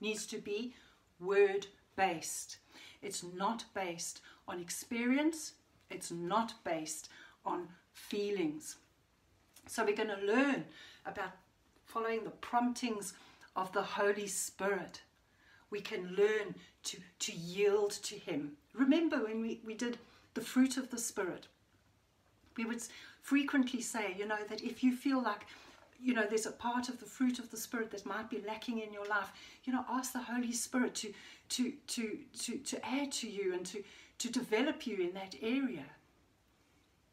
needs 0.00 0.26
to 0.26 0.38
be 0.38 0.74
word 1.18 1.66
based. 1.96 2.58
It's 3.02 3.22
not 3.22 3.64
based 3.74 4.20
on 4.48 4.60
experience, 4.60 5.52
it's 5.90 6.10
not 6.10 6.54
based 6.64 7.08
on 7.44 7.68
feelings. 7.92 8.76
So 9.66 9.84
we're 9.84 9.96
going 9.96 10.08
to 10.08 10.26
learn 10.26 10.64
about 11.06 11.32
following 11.84 12.24
the 12.24 12.30
promptings 12.30 13.14
of 13.56 13.72
the 13.72 13.82
Holy 13.82 14.26
Spirit. 14.26 15.02
We 15.70 15.80
can 15.80 16.14
learn 16.16 16.54
to, 16.84 16.98
to 17.20 17.32
yield 17.32 17.92
to 18.02 18.16
Him. 18.16 18.52
Remember 18.74 19.24
when 19.24 19.40
we, 19.40 19.60
we 19.64 19.74
did 19.74 19.98
the 20.34 20.40
fruit 20.40 20.76
of 20.76 20.90
the 20.90 20.98
Spirit, 20.98 21.46
we 22.56 22.64
would 22.64 22.82
frequently 23.22 23.80
say, 23.80 24.14
you 24.18 24.26
know, 24.26 24.38
that 24.48 24.62
if 24.62 24.82
you 24.82 24.94
feel 24.94 25.22
like 25.22 25.46
you 26.02 26.14
know 26.14 26.24
there's 26.28 26.46
a 26.46 26.52
part 26.52 26.88
of 26.88 26.98
the 26.98 27.06
fruit 27.06 27.38
of 27.38 27.50
the 27.50 27.56
spirit 27.56 27.90
that 27.90 28.06
might 28.06 28.30
be 28.30 28.42
lacking 28.46 28.78
in 28.78 28.92
your 28.92 29.06
life. 29.06 29.32
You 29.64 29.72
know 29.72 29.84
ask 29.88 30.12
the 30.12 30.20
holy 30.20 30.52
spirit 30.52 30.94
to 30.96 31.12
to 31.50 31.72
to 31.88 32.18
to 32.38 32.58
to 32.58 32.86
add 32.86 33.12
to 33.12 33.28
you 33.28 33.52
and 33.54 33.66
to 33.66 33.82
to 34.18 34.30
develop 34.30 34.86
you 34.86 34.96
in 34.96 35.14
that 35.14 35.34
area. 35.42 35.84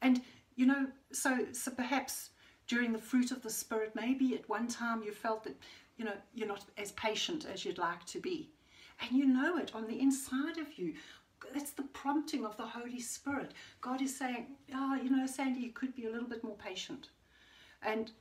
And 0.01 0.21
you 0.55 0.65
know 0.65 0.87
so 1.11 1.47
so 1.51 1.71
perhaps 1.71 2.29
during 2.67 2.93
the 2.93 2.99
fruit 2.99 3.31
of 3.31 3.41
the 3.41 3.49
spirit 3.49 3.91
maybe 3.95 4.35
at 4.35 4.49
one 4.49 4.67
time 4.67 5.03
you 5.03 5.11
felt 5.11 5.43
that 5.43 5.55
you 5.97 6.05
know 6.05 6.15
you're 6.33 6.47
not 6.47 6.65
as 6.77 6.91
patient 6.93 7.45
as 7.51 7.65
you'd 7.65 7.77
like 7.77 8.05
to 8.05 8.19
be. 8.19 8.49
And 9.01 9.11
you 9.11 9.25
know 9.25 9.57
it 9.57 9.75
on 9.75 9.87
the 9.87 9.99
inside 9.99 10.57
of 10.57 10.77
you. 10.77 10.93
That's 11.53 11.71
the 11.71 11.83
prompting 11.83 12.45
of 12.45 12.57
the 12.57 12.65
holy 12.65 12.99
spirit. 12.99 13.51
God 13.81 14.01
is 14.01 14.17
saying 14.17 14.47
oh 14.73 14.95
you 14.95 15.09
know 15.09 15.27
sandy 15.27 15.59
you 15.59 15.71
could 15.71 15.93
be 15.93 16.05
a 16.05 16.11
little 16.11 16.29
bit 16.29 16.43
more 16.43 16.55
patient. 16.55 17.09
And 17.83 18.11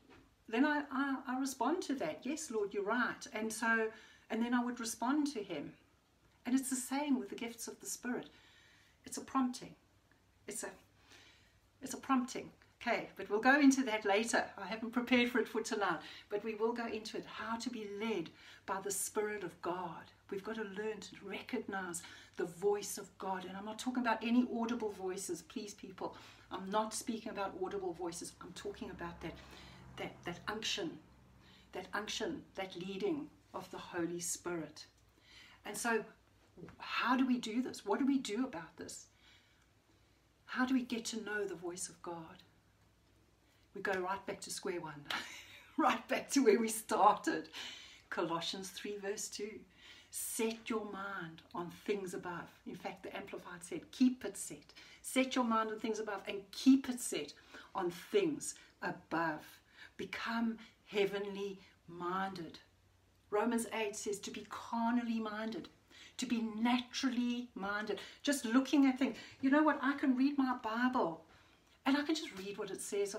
then 0.49 0.65
I, 0.65 0.83
I, 0.91 1.17
I 1.29 1.41
respond 1.41 1.83
to 1.85 1.95
that. 1.97 2.21
Yes, 2.23 2.51
Lord, 2.51 2.73
you're 2.73 2.85
right. 2.85 3.27
And 3.33 3.53
so, 3.53 3.89
and 4.31 4.43
then 4.43 4.55
I 4.55 4.65
would 4.65 4.81
respond 4.81 5.27
to 5.29 5.43
Him. 5.43 5.73
And 6.45 6.55
it's 6.55 6.71
the 6.71 6.77
same 6.77 7.19
with 7.19 7.29
the 7.29 7.35
gifts 7.35 7.67
of 7.67 7.81
the 7.81 7.87
Spirit. 7.87 8.29
It's 9.05 9.17
a 9.17 9.23
prompting. 9.23 9.75
It's 10.47 10.63
a, 10.63 10.69
it's 11.83 11.95
a 11.95 11.99
prompting. 11.99 12.51
Okay, 12.81 13.09
but 13.17 13.29
we'll 13.29 13.41
go 13.41 13.59
into 13.59 13.83
that 13.85 14.05
later. 14.05 14.45
I 14.57 14.67
haven't 14.67 14.93
prepared 14.93 15.31
for 15.31 15.39
it 15.41 15.49
for 15.49 15.63
tonight, 15.63 15.99
but 16.29 16.45
we 16.45 16.55
will 16.55 16.73
go 16.73 16.87
into 16.87 17.17
it. 17.17 17.25
How 17.27 17.57
to 17.57 17.71
be 17.71 17.89
led 18.01 18.31
by 18.67 18.81
the 18.81 18.91
Spirit 18.91 19.43
of 19.43 19.61
God. 19.63 20.13
We've 20.31 20.45
got 20.45 20.57
to 20.57 20.63
learn 20.63 21.01
to 21.01 21.17
recognize 21.25 22.03
the 22.37 22.45
voice 22.45 22.99
of 22.99 23.17
God. 23.19 23.45
And 23.45 23.57
I'm 23.57 23.65
not 23.65 23.79
talking 23.79 24.03
about 24.03 24.23
any 24.23 24.47
audible 24.55 24.91
voices, 24.91 25.43
please, 25.43 25.75
people. 25.75 26.15
I'm 26.53 26.71
not 26.71 26.95
speaking 26.95 27.33
about 27.33 27.57
audible 27.65 27.93
voices. 27.93 28.33
I'm 28.41 28.53
talking 28.53 28.91
about 28.91 29.21
that 29.23 29.33
that, 29.97 30.15
that 30.25 30.41
unction, 30.49 30.91
that 31.73 31.87
unction, 31.95 32.43
that 32.55 32.77
leading 32.77 33.27
of 33.55 33.71
the 33.71 33.79
Holy 33.79 34.21
Spirit. 34.21 34.87
And 35.65 35.77
so, 35.77 36.05
how 36.79 37.17
do 37.17 37.27
we 37.27 37.39
do 37.39 37.63
this? 37.63 37.85
What 37.85 37.99
do 37.99 38.07
we 38.07 38.19
do 38.19 38.45
about 38.45 38.77
this? 38.77 39.07
How 40.47 40.65
do 40.65 40.75
we 40.75 40.83
get 40.83 41.05
to 41.07 41.25
know 41.25 41.45
the 41.45 41.55
voice 41.55 41.89
of 41.89 42.01
God? 42.03 42.43
We 43.75 43.83
go 43.83 43.93
right 43.93 44.25
back 44.27 44.41
to 44.43 44.51
square 44.51 44.81
one, 44.81 45.05
right 45.77 46.07
back 46.09 46.31
to 46.31 46.45
where 46.45 46.59
we 46.59 46.69
started. 46.69 47.49
Colossians 48.09 48.71
3, 48.71 48.97
verse 48.99 49.29
2. 49.29 49.49
Set 50.11 50.71
your 50.71 50.85
mind 50.87 51.43
on 51.55 51.71
things 51.85 52.15
above. 52.15 52.49
In 52.67 52.77
fact, 52.77 53.03
the 53.03 53.15
Amplified 53.15 53.63
said, 53.63 53.91
keep 53.93 54.25
it 54.25 54.37
set. 54.37 54.73
Set 55.03 55.35
your 55.35 55.45
mind 55.45 55.71
on 55.71 55.79
things 55.79 55.99
above 55.99 56.23
and 56.27 56.39
keep 56.53 56.89
it 56.89 57.01
set 57.01 57.35
on 57.75 57.91
things 57.91 58.55
above 58.81 59.45
become 59.97 60.59
heavenly 60.87 61.61
minded. 61.89 62.59
Romans 63.31 63.67
8 63.73 63.95
says 63.97 64.19
to 64.21 64.31
be 64.31 64.47
carnally 64.49 65.19
minded, 65.19 65.69
to 66.19 66.27
be 66.27 66.43
naturally 66.59 67.49
minded. 67.55 68.01
Just 68.23 68.45
looking 68.45 68.87
at 68.87 68.99
things. 68.99 69.17
You 69.41 69.51
know 69.51 69.63
what? 69.63 69.79
I 69.83 69.95
can 69.95 70.17
read 70.17 70.39
my 70.39 70.57
Bible 70.63 71.25
and 71.85 71.97
I 71.97 72.03
can 72.03 72.15
just 72.15 72.37
read 72.39 72.59
what 72.59 72.71
it 72.71 72.81
says. 72.81 73.15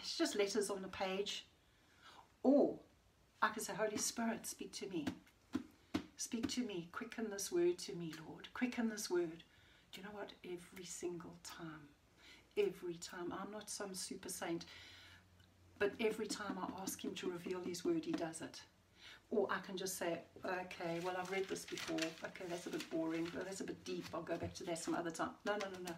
It's 0.00 0.16
just 0.16 0.36
letters 0.36 0.70
on 0.70 0.82
the 0.82 0.88
page. 0.88 1.46
Or 2.42 2.78
I 3.42 3.48
can 3.48 3.62
say, 3.62 3.72
Holy 3.74 3.96
Spirit, 3.96 4.46
speak 4.46 4.72
to 4.74 4.88
me. 4.88 5.06
Speak 6.16 6.48
to 6.48 6.62
me. 6.62 6.88
Quicken 6.92 7.30
this 7.30 7.52
word 7.52 7.78
to 7.78 7.94
me, 7.94 8.12
Lord. 8.26 8.48
Quicken 8.54 8.88
this 8.88 9.08
word. 9.10 9.44
Do 9.92 10.00
you 10.00 10.02
know 10.02 10.12
what? 10.12 10.32
Every 10.44 10.84
single 10.84 11.34
time. 11.44 11.88
Every 12.56 12.94
time. 12.94 13.32
I'm 13.32 13.52
not 13.52 13.70
some 13.70 13.94
super 13.94 14.28
saint, 14.28 14.64
but 15.78 15.92
every 16.00 16.26
time 16.26 16.58
I 16.60 16.82
ask 16.82 17.02
Him 17.04 17.14
to 17.14 17.30
reveal 17.30 17.60
His 17.60 17.84
word, 17.84 18.04
He 18.04 18.12
does 18.12 18.40
it. 18.40 18.60
Or 19.30 19.46
I 19.50 19.58
can 19.60 19.76
just 19.76 19.98
say, 19.98 20.20
okay, 20.44 21.00
well, 21.04 21.14
I've 21.18 21.30
read 21.30 21.48
this 21.48 21.66
before. 21.66 21.98
Okay, 22.24 22.44
that's 22.48 22.66
a 22.66 22.70
bit 22.70 22.88
boring. 22.90 23.28
Well, 23.34 23.44
that's 23.44 23.60
a 23.60 23.64
bit 23.64 23.84
deep. 23.84 24.06
I'll 24.14 24.22
go 24.22 24.36
back 24.36 24.54
to 24.54 24.64
that 24.64 24.78
some 24.78 24.94
other 24.94 25.10
time. 25.10 25.30
No, 25.44 25.52
no, 25.52 25.66
no, 25.70 25.78
no. 25.88 25.94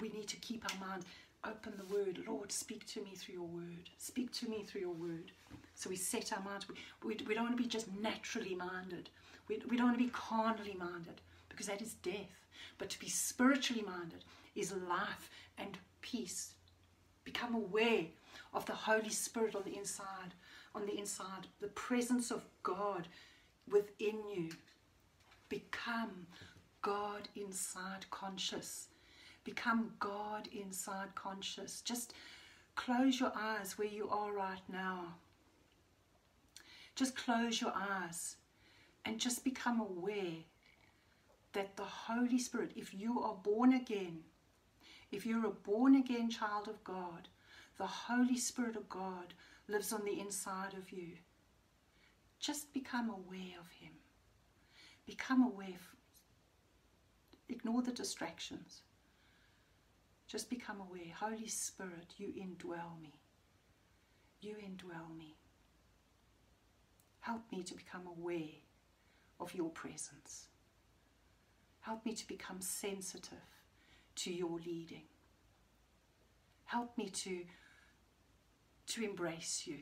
We 0.00 0.08
need 0.08 0.26
to 0.28 0.36
keep 0.36 0.64
our 0.64 0.88
mind 0.88 1.04
open 1.44 1.74
the 1.76 1.94
word. 1.94 2.20
Lord, 2.26 2.50
speak 2.50 2.86
to 2.88 3.02
me 3.02 3.12
through 3.14 3.34
your 3.36 3.46
word. 3.46 3.88
Speak 3.98 4.32
to 4.32 4.48
me 4.48 4.64
through 4.64 4.80
your 4.80 4.94
word. 4.94 5.30
So 5.74 5.88
we 5.88 5.96
set 5.96 6.32
our 6.32 6.42
minds. 6.42 6.66
We, 6.68 6.74
we, 7.04 7.16
we 7.26 7.34
don't 7.34 7.44
want 7.44 7.56
to 7.56 7.62
be 7.62 7.68
just 7.68 7.86
naturally 8.00 8.56
minded. 8.56 9.08
We, 9.48 9.62
we 9.68 9.76
don't 9.76 9.86
want 9.86 9.98
to 9.98 10.04
be 10.04 10.10
carnally 10.10 10.76
minded 10.78 11.20
because 11.48 11.66
that 11.66 11.80
is 11.80 11.94
death. 11.94 12.46
But 12.78 12.90
to 12.90 12.98
be 12.98 13.08
spiritually 13.08 13.84
minded 13.86 14.24
is 14.56 14.72
life 14.88 15.30
and 15.56 15.78
peace. 16.02 16.54
Become 17.28 17.56
aware 17.56 18.06
of 18.54 18.64
the 18.64 18.72
Holy 18.72 19.10
Spirit 19.10 19.54
on 19.54 19.62
the 19.66 19.76
inside, 19.76 20.32
on 20.74 20.86
the 20.86 20.98
inside, 20.98 21.46
the 21.60 21.68
presence 21.68 22.30
of 22.30 22.46
God 22.62 23.06
within 23.70 24.22
you. 24.34 24.48
Become 25.50 26.26
God 26.80 27.28
inside 27.36 28.10
conscious. 28.10 28.86
Become 29.44 29.92
God 30.00 30.48
inside 30.58 31.14
conscious. 31.14 31.82
Just 31.82 32.14
close 32.76 33.20
your 33.20 33.32
eyes 33.36 33.76
where 33.76 33.88
you 33.88 34.08
are 34.08 34.32
right 34.32 34.62
now. 34.66 35.16
Just 36.94 37.14
close 37.14 37.60
your 37.60 37.74
eyes 37.76 38.36
and 39.04 39.20
just 39.20 39.44
become 39.44 39.82
aware 39.82 40.44
that 41.52 41.76
the 41.76 41.84
Holy 41.84 42.38
Spirit, 42.38 42.72
if 42.74 42.94
you 42.94 43.20
are 43.20 43.34
born 43.34 43.74
again, 43.74 44.20
if 45.10 45.24
you're 45.24 45.46
a 45.46 45.50
born 45.50 45.94
again 45.94 46.30
child 46.30 46.68
of 46.68 46.84
God, 46.84 47.28
the 47.78 47.86
Holy 47.86 48.36
Spirit 48.36 48.76
of 48.76 48.88
God 48.88 49.34
lives 49.68 49.92
on 49.92 50.04
the 50.04 50.20
inside 50.20 50.74
of 50.74 50.92
you. 50.92 51.12
Just 52.38 52.72
become 52.72 53.08
aware 53.08 53.58
of 53.60 53.70
Him. 53.80 53.92
Become 55.06 55.42
aware. 55.42 55.80
Ignore 57.48 57.82
the 57.82 57.92
distractions. 57.92 58.82
Just 60.26 60.50
become 60.50 60.80
aware. 60.80 61.14
Holy 61.18 61.48
Spirit, 61.48 62.14
you 62.18 62.28
indwell 62.28 63.00
me. 63.00 63.14
You 64.40 64.56
indwell 64.56 65.16
me. 65.16 65.36
Help 67.20 67.42
me 67.50 67.62
to 67.62 67.74
become 67.74 68.06
aware 68.06 68.60
of 69.40 69.54
your 69.54 69.70
presence. 69.70 70.48
Help 71.80 72.04
me 72.04 72.14
to 72.14 72.28
become 72.28 72.60
sensitive 72.60 73.57
to 74.18 74.32
your 74.32 74.58
leading. 74.58 75.04
Help 76.64 76.96
me 76.98 77.08
to, 77.08 77.44
to 78.88 79.04
embrace 79.04 79.64
you. 79.66 79.78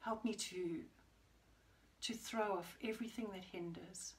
Help 0.00 0.24
me 0.24 0.34
to, 0.34 0.80
to 2.02 2.14
throw 2.14 2.58
off 2.58 2.76
everything 2.82 3.28
that 3.32 3.44
hinders. 3.52 4.14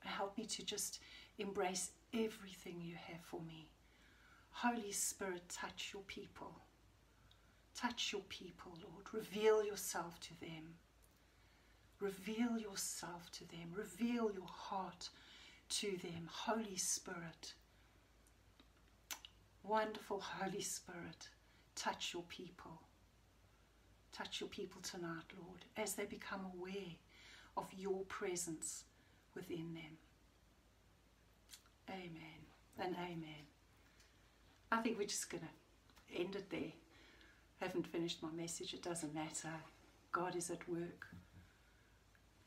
Help 0.00 0.36
me 0.38 0.44
to 0.44 0.64
just 0.64 1.00
embrace 1.38 1.90
everything 2.12 2.80
you 2.80 2.94
have 2.94 3.20
for 3.22 3.40
me. 3.40 3.68
Holy 4.50 4.92
Spirit, 4.92 5.42
touch 5.48 5.90
your 5.92 6.02
people. 6.02 6.60
Touch 7.76 8.12
your 8.12 8.22
people, 8.28 8.72
Lord. 8.82 9.06
Reveal 9.12 9.64
yourself 9.64 10.18
to 10.20 10.40
them. 10.40 10.74
Reveal 12.00 12.58
yourself 12.58 13.30
to 13.32 13.48
them. 13.48 13.72
Reveal 13.74 14.30
your 14.32 14.48
heart 14.48 15.08
to 15.68 15.96
them. 16.02 16.28
Holy 16.30 16.76
Spirit. 16.76 17.54
Wonderful 19.62 20.20
Holy 20.20 20.60
Spirit. 20.60 21.28
Touch 21.74 22.12
your 22.12 22.22
people. 22.24 22.80
Touch 24.12 24.40
your 24.40 24.48
people 24.48 24.80
tonight, 24.82 25.24
Lord, 25.38 25.64
as 25.76 25.94
they 25.94 26.04
become 26.04 26.40
aware 26.56 26.94
of 27.56 27.66
your 27.76 28.02
presence 28.04 28.84
within 29.34 29.74
them. 29.74 29.98
Amen 31.90 32.46
and 32.78 32.94
amen. 32.96 33.46
I 34.72 34.78
think 34.78 34.98
we're 34.98 35.06
just 35.06 35.30
going 35.30 35.42
to 35.42 36.18
end 36.20 36.34
it 36.34 36.50
there. 36.50 36.72
I 37.60 37.66
Haven't 37.66 37.86
finished 37.86 38.22
my 38.22 38.30
message, 38.30 38.74
it 38.74 38.82
doesn't 38.82 39.14
matter. 39.14 39.52
God 40.12 40.36
is 40.36 40.50
at 40.50 40.68
work. 40.68 41.06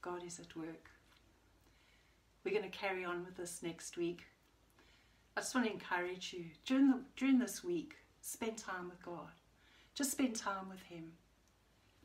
God 0.01 0.23
is 0.25 0.39
at 0.39 0.55
work. 0.55 0.89
We're 2.43 2.57
going 2.57 2.69
to 2.69 2.77
carry 2.77 3.03
on 3.03 3.25
with 3.25 3.35
this 3.35 3.61
next 3.61 3.97
week. 3.97 4.21
I 5.35 5.41
just 5.41 5.53
want 5.53 5.67
to 5.67 5.73
encourage 5.73 6.33
you 6.33 6.45
during, 6.65 6.89
the, 6.89 6.99
during 7.17 7.39
this 7.39 7.63
week, 7.63 7.95
spend 8.21 8.57
time 8.57 8.89
with 8.89 9.03
God. 9.03 9.31
Just 9.93 10.11
spend 10.11 10.35
time 10.35 10.69
with 10.69 10.81
Him. 10.81 11.11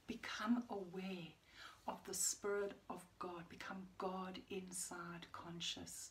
Become 0.06 0.64
aware 0.70 1.28
of 1.86 1.98
the 2.06 2.14
Spirit 2.14 2.72
of 2.90 3.04
God. 3.18 3.48
Become 3.48 3.82
God 3.98 4.40
inside 4.50 5.26
conscious. 5.32 6.10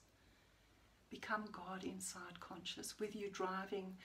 Become 1.09 1.45
God 1.51 1.84
inside 1.84 2.39
conscious. 2.39 2.99
Whether 2.99 3.17
you're 3.17 3.29
driving, 3.29 3.95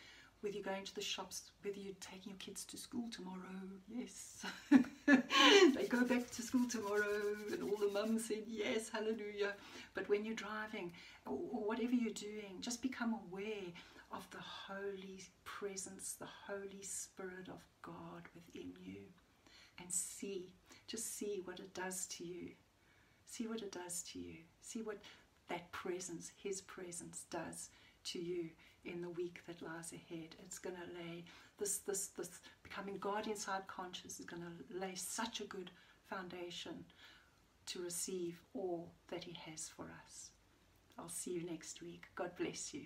whether 0.40 0.54
you're 0.54 0.64
going 0.64 0.84
to 0.84 0.94
the 0.94 1.00
shops, 1.00 1.50
whether 1.62 1.78
you're 1.78 1.94
taking 2.00 2.32
your 2.32 2.38
kids 2.38 2.64
to 2.66 2.76
school 2.76 3.08
tomorrow, 3.10 3.60
yes. 3.88 4.44
they 5.06 5.86
go 5.88 6.04
back 6.04 6.30
to 6.30 6.42
school 6.42 6.68
tomorrow, 6.68 7.36
and 7.50 7.62
all 7.62 7.76
the 7.76 7.92
mums 7.92 8.26
said, 8.26 8.44
yes, 8.46 8.88
hallelujah. 8.88 9.54
But 9.94 10.08
when 10.08 10.24
you're 10.24 10.34
driving, 10.34 10.92
or 11.26 11.32
whatever 11.32 11.92
you're 11.92 12.12
doing, 12.12 12.58
just 12.60 12.82
become 12.82 13.18
aware 13.28 13.72
of 14.12 14.28
the 14.30 14.38
Holy 14.40 15.20
Presence, 15.44 16.14
the 16.18 16.28
Holy 16.46 16.82
Spirit 16.82 17.48
of 17.48 17.64
God 17.82 18.22
within 18.34 18.72
you, 18.84 19.00
and 19.80 19.90
see, 19.90 20.52
just 20.86 21.16
see 21.18 21.42
what 21.44 21.58
it 21.58 21.74
does 21.74 22.06
to 22.06 22.24
you. 22.24 22.50
See 23.26 23.46
what 23.46 23.62
it 23.62 23.72
does 23.72 24.02
to 24.12 24.18
you. 24.18 24.36
See 24.62 24.82
what 24.82 24.98
that 25.48 25.70
presence, 25.72 26.32
His 26.42 26.60
presence, 26.60 27.24
does 27.30 27.70
to 28.04 28.18
you 28.18 28.50
in 28.88 29.02
the 29.02 29.10
week 29.10 29.40
that 29.46 29.62
lies 29.62 29.92
ahead. 29.92 30.34
It's 30.44 30.58
going 30.58 30.76
to 30.76 30.98
lay 30.98 31.24
this, 31.58 31.78
this, 31.78 32.08
this 32.08 32.40
becoming 32.62 32.98
God 32.98 33.26
inside 33.26 33.66
conscious 33.66 34.20
is 34.20 34.26
going 34.26 34.42
to 34.42 34.78
lay 34.78 34.94
such 34.94 35.40
a 35.40 35.44
good 35.44 35.70
foundation 36.08 36.84
to 37.66 37.82
receive 37.82 38.40
all 38.54 38.92
that 39.10 39.24
He 39.24 39.36
has 39.50 39.68
for 39.68 39.90
us. 40.04 40.30
I'll 40.98 41.08
see 41.08 41.32
you 41.32 41.44
next 41.44 41.82
week. 41.82 42.06
God 42.16 42.30
bless 42.38 42.74
you. 42.74 42.82